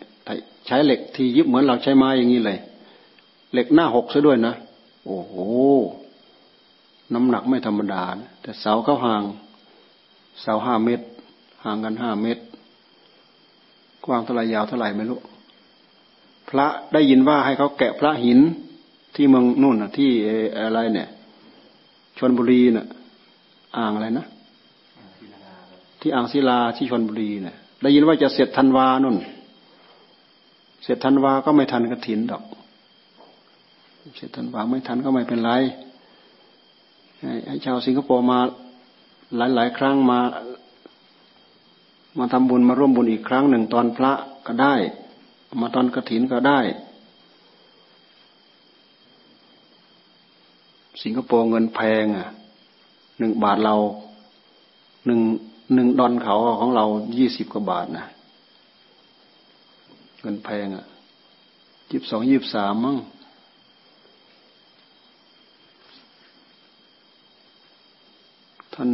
[0.67, 2.59] ใช้เหล็กทียิบเหมือนเราใช้ไม้อย่างนี้เลย
[3.53, 4.55] เหล็กหน้าหกซะด้วยนะ
[5.07, 5.35] โอ้โห
[7.15, 9.23] น้ำหนักไม่ธรรมดานะแต่เสาเขาห่าง
[10.43, 11.05] เสาห้าเมตร
[11.65, 12.43] ห่างกันห้าเมตร
[14.05, 15.21] กว้างเท่าไรยาวเท่าไรไม่รู้
[16.49, 18.39] พระได้ยินว่าให้เขาแกะพระหิน
[19.15, 20.11] ที่เมืองนู่นนะที่
[20.59, 21.11] อะไรเนี่ย
[22.19, 22.87] ชนบุรีน่ะ
[23.77, 24.27] อ่างอะไรนะ
[26.01, 29.17] ที่อ่างศิลาที่ชนบุรีเนี่ยได้ยินว่าจะเสร็จธันวานุ่น
[30.85, 32.45] เสร็จธันวาก็ไม่ทันกระถินดอก
[34.17, 35.53] เสร็จธันวาไม่ทันก็ไม่เป็นไร
[37.47, 38.39] ให้ชาวสิงคโปร์มา
[39.37, 40.21] หลายๆครั้งมา
[42.19, 44.13] มาทำบุญมาร่วมบุญอีกครั้งหนึ่งตอนพระ
[44.47, 44.75] ก็ได้
[45.61, 46.61] มาตอนกระถินก็ได้
[51.03, 52.29] สิงคโปร์เงินแพงอะ
[53.19, 53.77] หนึ่งบาทเรา
[55.07, 55.21] หนึ่ง
[55.75, 56.85] หนึ่งดอนเขาของเรา
[57.19, 58.07] ยี่สิบกว่าบาทนะ
[60.23, 60.87] เงินแพงอะ
[61.91, 62.97] ยี่สิบสองยี่สิบสามมั้ง
[68.75, 68.91] ท่าน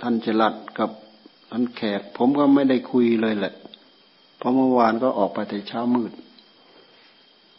[0.00, 0.90] ท่านเจรัดกับ
[1.50, 3.54] ท่านแขก ผมก็ไม่ได้คุยเลยแหละ
[4.38, 6.12] เพราะเมื่อวานก็ออกไปแต่เช้ามืด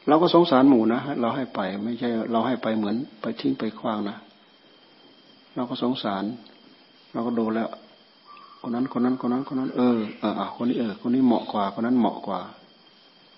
[0.08, 4.18] เราก็สงสารหมูนะเราให้ไปไม่ใช่ เราให้ไปเหมือน ไปทิ้งไปคว้างนะ
[5.55, 6.24] เราก็สงสาร
[7.14, 7.70] เราก็ดูแล้ว
[8.62, 12.39] คนนั้นคนนั้นคนนั้นคนนั้นเออเออคนนี้เออคนนี้เหมาะกว่าคนนั้นเหมาะกว่า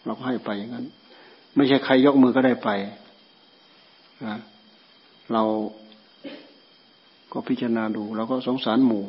[0.05, 0.85] เราก็ให้ไปอย่างนั้น
[1.55, 2.69] ไม่ใช่ใครยกมือก็ได้ไป
[4.25, 4.37] นะ
[5.33, 5.43] เรา
[7.31, 9.03] ก็พิจารณาดูแล้วก็สงสารหมู่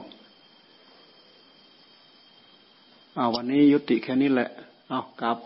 [3.17, 4.51] เอาวันนี้ยุติแค่นี้แหละ
[4.89, 5.39] เอากลับ